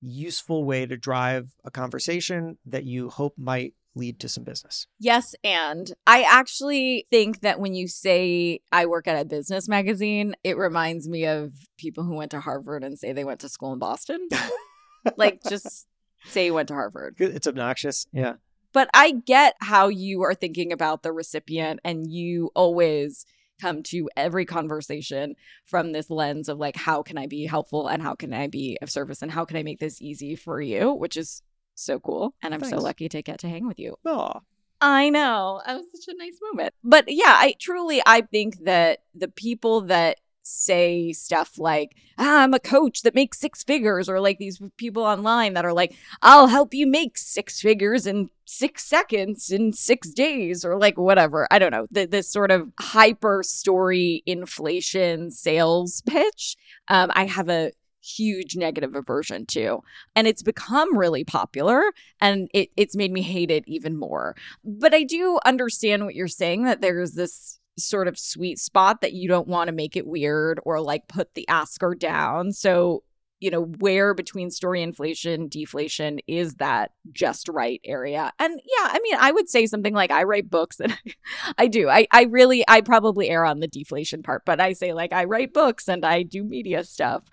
useful 0.00 0.64
way 0.64 0.84
to 0.84 0.96
drive 0.96 1.54
a 1.64 1.70
conversation 1.70 2.58
that 2.66 2.84
you 2.84 3.08
hope 3.08 3.34
might 3.38 3.74
lead 3.94 4.18
to 4.18 4.28
some 4.28 4.42
business. 4.42 4.88
Yes. 4.98 5.36
And 5.44 5.92
I 6.08 6.24
actually 6.28 7.06
think 7.08 7.42
that 7.42 7.60
when 7.60 7.74
you 7.74 7.86
say 7.86 8.60
I 8.72 8.86
work 8.86 9.06
at 9.06 9.20
a 9.20 9.24
business 9.24 9.68
magazine, 9.68 10.34
it 10.42 10.56
reminds 10.56 11.08
me 11.08 11.24
of 11.24 11.52
people 11.78 12.02
who 12.02 12.14
went 12.14 12.32
to 12.32 12.40
Harvard 12.40 12.82
and 12.82 12.98
say 12.98 13.12
they 13.12 13.24
went 13.24 13.40
to 13.40 13.48
school 13.48 13.72
in 13.72 13.78
Boston. 13.78 14.28
like 15.16 15.40
just 15.48 15.86
say 16.26 16.46
you 16.46 16.54
went 16.54 16.68
to 16.68 16.74
Harvard. 16.74 17.14
It's 17.18 17.46
obnoxious. 17.46 18.06
Yeah. 18.12 18.34
But 18.72 18.88
I 18.94 19.12
get 19.12 19.56
how 19.60 19.88
you 19.88 20.22
are 20.22 20.34
thinking 20.34 20.72
about 20.72 21.02
the 21.02 21.12
recipient 21.12 21.80
and 21.84 22.10
you 22.10 22.50
always 22.54 23.24
come 23.60 23.82
to 23.82 24.08
every 24.16 24.46
conversation 24.46 25.34
from 25.64 25.92
this 25.92 26.10
lens 26.10 26.48
of 26.48 26.58
like 26.58 26.76
how 26.76 27.02
can 27.02 27.18
I 27.18 27.26
be 27.26 27.46
helpful 27.46 27.88
and 27.88 28.02
how 28.02 28.14
can 28.14 28.32
I 28.32 28.46
be 28.46 28.78
of 28.80 28.90
service 28.90 29.22
and 29.22 29.30
how 29.30 29.44
can 29.44 29.56
I 29.56 29.62
make 29.62 29.80
this 29.80 30.00
easy 30.00 30.34
for 30.34 30.60
you, 30.60 30.92
which 30.92 31.16
is 31.16 31.42
so 31.74 31.98
cool. 31.98 32.34
And 32.42 32.54
I'm 32.54 32.60
Thanks. 32.60 32.76
so 32.76 32.82
lucky 32.82 33.08
to 33.08 33.22
get 33.22 33.38
to 33.40 33.48
hang 33.48 33.66
with 33.66 33.78
you. 33.78 33.96
Aw. 34.06 34.40
I 34.80 35.10
know. 35.10 35.60
That 35.66 35.76
was 35.76 35.86
such 35.92 36.14
a 36.14 36.18
nice 36.18 36.38
moment. 36.40 36.72
But 36.82 37.04
yeah, 37.08 37.36
I 37.38 37.54
truly 37.60 38.02
I 38.06 38.22
think 38.22 38.64
that 38.64 39.00
the 39.14 39.28
people 39.28 39.82
that 39.82 40.18
say 40.42 41.12
stuff 41.12 41.58
like, 41.58 41.96
ah, 42.18 42.42
I'm 42.42 42.54
a 42.54 42.60
coach 42.60 43.02
that 43.02 43.14
makes 43.14 43.38
six 43.38 43.62
figures, 43.62 44.08
or 44.08 44.20
like 44.20 44.38
these 44.38 44.60
people 44.76 45.02
online 45.02 45.54
that 45.54 45.64
are 45.64 45.72
like, 45.72 45.94
I'll 46.22 46.48
help 46.48 46.74
you 46.74 46.86
make 46.86 47.18
six 47.18 47.60
figures 47.60 48.06
in 48.06 48.30
six 48.44 48.84
seconds 48.84 49.50
in 49.50 49.72
six 49.72 50.10
days, 50.10 50.64
or 50.64 50.78
like 50.78 50.98
whatever. 50.98 51.46
I 51.50 51.58
don't 51.58 51.70
know. 51.70 51.86
This 51.90 52.28
sort 52.28 52.50
of 52.50 52.72
hyper 52.78 53.42
story 53.42 54.22
inflation 54.26 55.30
sales 55.30 56.02
pitch. 56.06 56.56
Um, 56.88 57.10
I 57.14 57.26
have 57.26 57.48
a 57.48 57.72
huge 58.02 58.56
negative 58.56 58.94
aversion 58.94 59.46
to. 59.46 59.82
And 60.16 60.26
it's 60.26 60.42
become 60.42 60.96
really 60.96 61.24
popular 61.24 61.82
and 62.20 62.48
it, 62.54 62.70
it's 62.76 62.96
made 62.96 63.12
me 63.12 63.22
hate 63.22 63.50
it 63.50 63.64
even 63.66 63.96
more. 63.96 64.34
But 64.64 64.94
I 64.94 65.02
do 65.02 65.38
understand 65.44 66.04
what 66.04 66.14
you're 66.14 66.28
saying 66.28 66.64
that 66.64 66.80
there's 66.80 67.12
this 67.12 67.59
sort 67.80 68.08
of 68.08 68.18
sweet 68.18 68.58
spot 68.58 69.00
that 69.00 69.12
you 69.12 69.28
don't 69.28 69.48
want 69.48 69.68
to 69.68 69.72
make 69.72 69.96
it 69.96 70.06
weird 70.06 70.60
or 70.64 70.80
like 70.80 71.08
put 71.08 71.34
the 71.34 71.46
asker 71.48 71.94
down. 71.94 72.52
So, 72.52 73.02
you 73.40 73.50
know, 73.50 73.62
where 73.78 74.12
between 74.12 74.50
story 74.50 74.82
inflation, 74.82 75.48
deflation 75.48 76.20
is 76.26 76.56
that 76.56 76.92
just 77.10 77.48
right 77.48 77.80
area. 77.84 78.32
And 78.38 78.60
yeah, 78.64 78.88
I 78.92 79.00
mean, 79.02 79.16
I 79.18 79.32
would 79.32 79.48
say 79.48 79.66
something 79.66 79.94
like 79.94 80.10
I 80.10 80.24
write 80.24 80.50
books 80.50 80.78
and 80.78 80.96
I 81.58 81.66
do. 81.66 81.88
I, 81.88 82.06
I 82.12 82.24
really, 82.24 82.64
I 82.68 82.82
probably 82.82 83.30
err 83.30 83.44
on 83.44 83.60
the 83.60 83.68
deflation 83.68 84.22
part, 84.22 84.44
but 84.44 84.60
I 84.60 84.74
say 84.74 84.92
like 84.92 85.12
I 85.12 85.24
write 85.24 85.54
books 85.54 85.88
and 85.88 86.04
I 86.04 86.22
do 86.22 86.44
media 86.44 86.84
stuff. 86.84 87.24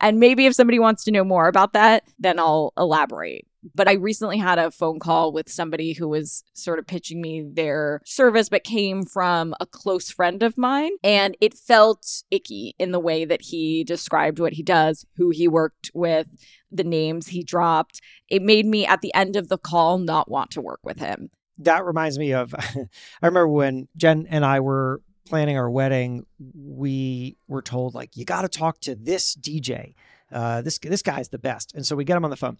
And 0.00 0.20
maybe 0.20 0.46
if 0.46 0.54
somebody 0.54 0.78
wants 0.78 1.04
to 1.04 1.10
know 1.10 1.24
more 1.24 1.48
about 1.48 1.72
that, 1.72 2.04
then 2.18 2.38
I'll 2.38 2.72
elaborate. 2.78 3.46
But 3.74 3.88
I 3.88 3.94
recently 3.94 4.38
had 4.38 4.58
a 4.58 4.70
phone 4.70 4.98
call 4.98 5.32
with 5.32 5.50
somebody 5.50 5.92
who 5.92 6.08
was 6.08 6.44
sort 6.54 6.78
of 6.78 6.86
pitching 6.86 7.20
me 7.20 7.42
their 7.52 8.00
service, 8.04 8.48
but 8.48 8.64
came 8.64 9.04
from 9.04 9.54
a 9.60 9.66
close 9.66 10.10
friend 10.10 10.42
of 10.42 10.56
mine. 10.56 10.92
And 11.02 11.36
it 11.40 11.54
felt 11.54 12.22
icky 12.30 12.74
in 12.78 12.92
the 12.92 13.00
way 13.00 13.24
that 13.24 13.42
he 13.42 13.84
described 13.84 14.38
what 14.38 14.54
he 14.54 14.62
does, 14.62 15.04
who 15.16 15.30
he 15.30 15.48
worked 15.48 15.90
with, 15.94 16.28
the 16.70 16.84
names 16.84 17.28
he 17.28 17.42
dropped. 17.42 18.00
It 18.28 18.42
made 18.42 18.66
me 18.66 18.86
at 18.86 19.00
the 19.00 19.14
end 19.14 19.36
of 19.36 19.48
the 19.48 19.58
call 19.58 19.98
not 19.98 20.30
want 20.30 20.50
to 20.52 20.60
work 20.60 20.80
with 20.84 20.98
him. 20.98 21.30
That 21.58 21.84
reminds 21.84 22.18
me 22.18 22.32
of, 22.32 22.54
I 22.58 22.86
remember 23.22 23.48
when 23.48 23.88
Jen 23.96 24.26
and 24.28 24.44
I 24.44 24.60
were 24.60 25.00
planning 25.26 25.58
our 25.58 25.70
wedding, 25.70 26.24
we 26.38 27.36
were 27.48 27.62
told 27.62 27.94
like, 27.94 28.16
you 28.16 28.24
got 28.24 28.42
to 28.42 28.48
talk 28.48 28.80
to 28.80 28.94
this 28.94 29.36
DJ. 29.36 29.94
Uh, 30.32 30.60
this 30.60 30.78
this 30.78 31.02
guy's 31.02 31.28
the 31.28 31.38
best, 31.38 31.72
and 31.74 31.86
so 31.86 31.94
we 31.94 32.04
get 32.04 32.16
him 32.16 32.24
on 32.24 32.30
the 32.30 32.36
phone, 32.36 32.58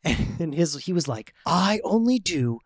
and 0.04 0.54
his 0.54 0.76
he 0.84 0.92
was 0.92 1.08
like, 1.08 1.34
I 1.46 1.80
only 1.84 2.18
do 2.18 2.60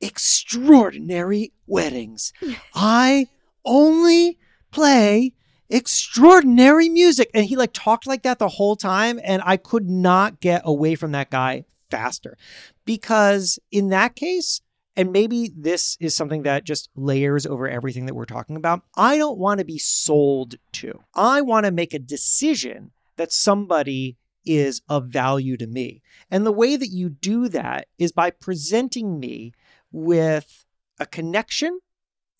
extraordinary 0.00 1.52
weddings. 1.66 2.32
I 2.74 3.26
only 3.64 4.38
play 4.70 5.34
extraordinary 5.68 6.88
music. 6.88 7.30
And 7.34 7.44
he 7.44 7.56
like 7.56 7.72
talked 7.72 8.06
like 8.06 8.22
that 8.22 8.38
the 8.38 8.48
whole 8.48 8.76
time. 8.76 9.20
And 9.22 9.42
I 9.44 9.56
could 9.56 9.88
not 9.88 10.40
get 10.40 10.62
away 10.64 10.94
from 10.94 11.12
that 11.12 11.30
guy 11.30 11.64
faster. 11.90 12.36
Because 12.84 13.58
in 13.70 13.90
that 13.90 14.16
case, 14.16 14.60
and 14.96 15.12
maybe 15.12 15.52
this 15.56 15.96
is 16.00 16.16
something 16.16 16.42
that 16.42 16.64
just 16.64 16.90
layers 16.96 17.46
over 17.46 17.68
everything 17.68 18.06
that 18.06 18.14
we're 18.14 18.24
talking 18.24 18.56
about. 18.56 18.82
I 18.96 19.18
don't 19.18 19.38
want 19.38 19.58
to 19.60 19.64
be 19.64 19.78
sold 19.78 20.56
to. 20.72 21.00
I 21.14 21.40
want 21.40 21.66
to 21.66 21.72
make 21.72 21.94
a 21.94 21.98
decision 21.98 22.90
that 23.16 23.32
somebody 23.32 24.16
is 24.44 24.80
of 24.88 25.06
value 25.06 25.56
to 25.56 25.66
me. 25.66 26.02
And 26.30 26.46
the 26.46 26.52
way 26.52 26.76
that 26.76 26.88
you 26.88 27.08
do 27.08 27.48
that 27.48 27.88
is 27.98 28.12
by 28.12 28.30
presenting 28.30 29.18
me 29.20 29.52
with 29.92 30.64
a 30.98 31.06
connection 31.06 31.80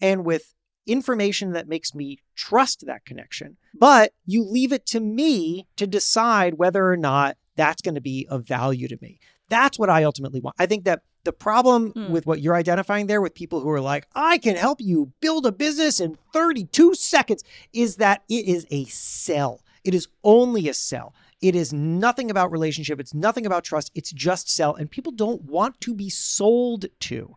and 0.00 0.24
with 0.24 0.54
information 0.86 1.52
that 1.52 1.68
makes 1.68 1.94
me 1.94 2.18
trust 2.34 2.84
that 2.86 3.04
connection. 3.04 3.56
But 3.74 4.12
you 4.26 4.44
leave 4.44 4.72
it 4.72 4.86
to 4.86 5.00
me 5.00 5.66
to 5.76 5.86
decide 5.86 6.54
whether 6.54 6.90
or 6.90 6.96
not 6.96 7.36
that's 7.56 7.82
going 7.82 7.94
to 7.94 8.00
be 8.00 8.26
of 8.30 8.46
value 8.46 8.88
to 8.88 8.98
me. 9.00 9.18
That's 9.48 9.78
what 9.78 9.90
I 9.90 10.04
ultimately 10.04 10.40
want. 10.40 10.56
I 10.58 10.66
think 10.66 10.84
that 10.84 11.02
the 11.24 11.32
problem 11.32 11.90
Hmm. 11.90 12.10
with 12.10 12.24
what 12.24 12.40
you're 12.40 12.54
identifying 12.54 13.06
there 13.06 13.20
with 13.20 13.34
people 13.34 13.60
who 13.60 13.68
are 13.70 13.80
like, 13.80 14.06
I 14.14 14.38
can 14.38 14.56
help 14.56 14.80
you 14.80 15.12
build 15.20 15.44
a 15.44 15.52
business 15.52 16.00
in 16.00 16.16
32 16.32 16.94
seconds 16.94 17.44
is 17.74 17.96
that 17.96 18.22
it 18.28 18.46
is 18.46 18.66
a 18.70 18.84
sell. 18.86 19.60
It 19.84 19.94
is 19.94 20.08
only 20.24 20.68
a 20.68 20.74
sell. 20.74 21.14
It 21.40 21.55
is 21.55 21.72
nothing 21.72 22.31
about 22.31 22.53
relationship. 22.53 23.00
It's 23.00 23.14
nothing 23.14 23.46
about 23.46 23.64
trust. 23.64 23.90
It's 23.94 24.12
just 24.12 24.50
sell. 24.50 24.74
And 24.74 24.90
people 24.90 25.12
don't 25.12 25.42
want 25.42 25.81
to 25.83 25.94
be 25.94 26.11
sold 26.11 26.87
to, 27.00 27.35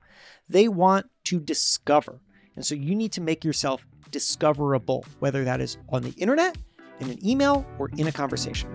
they 0.49 0.67
want 0.67 1.09
to 1.25 1.39
discover. 1.39 2.21
And 2.55 2.65
so 2.65 2.75
you 2.75 2.95
need 2.95 3.13
to 3.13 3.21
make 3.21 3.43
yourself 3.43 3.85
discoverable, 4.11 5.05
whether 5.19 5.43
that 5.43 5.61
is 5.61 5.77
on 5.89 6.03
the 6.03 6.11
internet, 6.11 6.57
in 6.99 7.09
an 7.09 7.25
email, 7.25 7.65
or 7.79 7.89
in 7.97 8.07
a 8.07 8.11
conversation. 8.11 8.69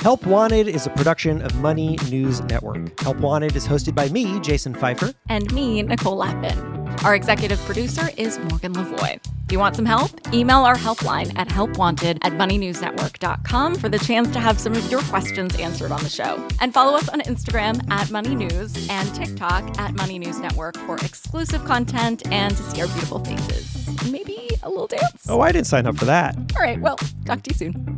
Help 0.00 0.24
Wanted 0.26 0.68
is 0.68 0.86
a 0.86 0.90
production 0.90 1.42
of 1.42 1.56
Money 1.56 1.98
News 2.08 2.40
Network. 2.42 3.00
Help 3.00 3.18
Wanted 3.18 3.56
is 3.56 3.66
hosted 3.66 3.96
by 3.96 4.08
me, 4.10 4.38
Jason 4.38 4.72
Feifer. 4.72 5.12
And 5.28 5.52
me, 5.52 5.82
Nicole 5.82 6.16
Lapin. 6.16 6.56
Our 7.04 7.16
executive 7.16 7.58
producer 7.60 8.08
is 8.16 8.38
Morgan 8.38 8.74
Lavoie. 8.74 9.16
If 9.46 9.52
you 9.52 9.58
want 9.58 9.74
some 9.74 9.84
help, 9.86 10.12
email 10.32 10.58
our 10.58 10.76
helpline 10.76 11.36
at 11.36 11.48
helpwanted 11.48 12.18
at 12.22 12.32
moneynewsnetwork.com 12.34 13.74
for 13.74 13.88
the 13.88 13.98
chance 13.98 14.30
to 14.30 14.38
have 14.38 14.60
some 14.60 14.74
of 14.74 14.88
your 14.88 15.00
questions 15.02 15.56
answered 15.56 15.90
on 15.90 16.02
the 16.04 16.08
show. 16.08 16.46
And 16.60 16.72
follow 16.72 16.96
us 16.96 17.08
on 17.08 17.20
Instagram 17.22 17.84
at 17.90 18.08
Money 18.10 18.36
News 18.36 18.88
and 18.88 19.12
TikTok 19.16 19.78
at 19.80 19.94
Money 19.94 20.20
News 20.20 20.38
Network 20.38 20.76
for 20.76 20.94
exclusive 20.98 21.64
content 21.64 22.24
and 22.32 22.56
to 22.56 22.62
see 22.62 22.80
our 22.82 22.86
beautiful 22.88 23.18
faces. 23.24 24.08
Maybe 24.12 24.48
a 24.62 24.68
little 24.68 24.86
dance. 24.86 25.26
Oh, 25.28 25.40
I 25.40 25.50
didn't 25.50 25.66
sign 25.66 25.86
up 25.86 25.96
for 25.96 26.04
that. 26.04 26.36
All 26.56 26.62
right, 26.62 26.80
well, 26.80 26.98
talk 27.24 27.42
to 27.42 27.50
you 27.50 27.56
soon. 27.56 27.96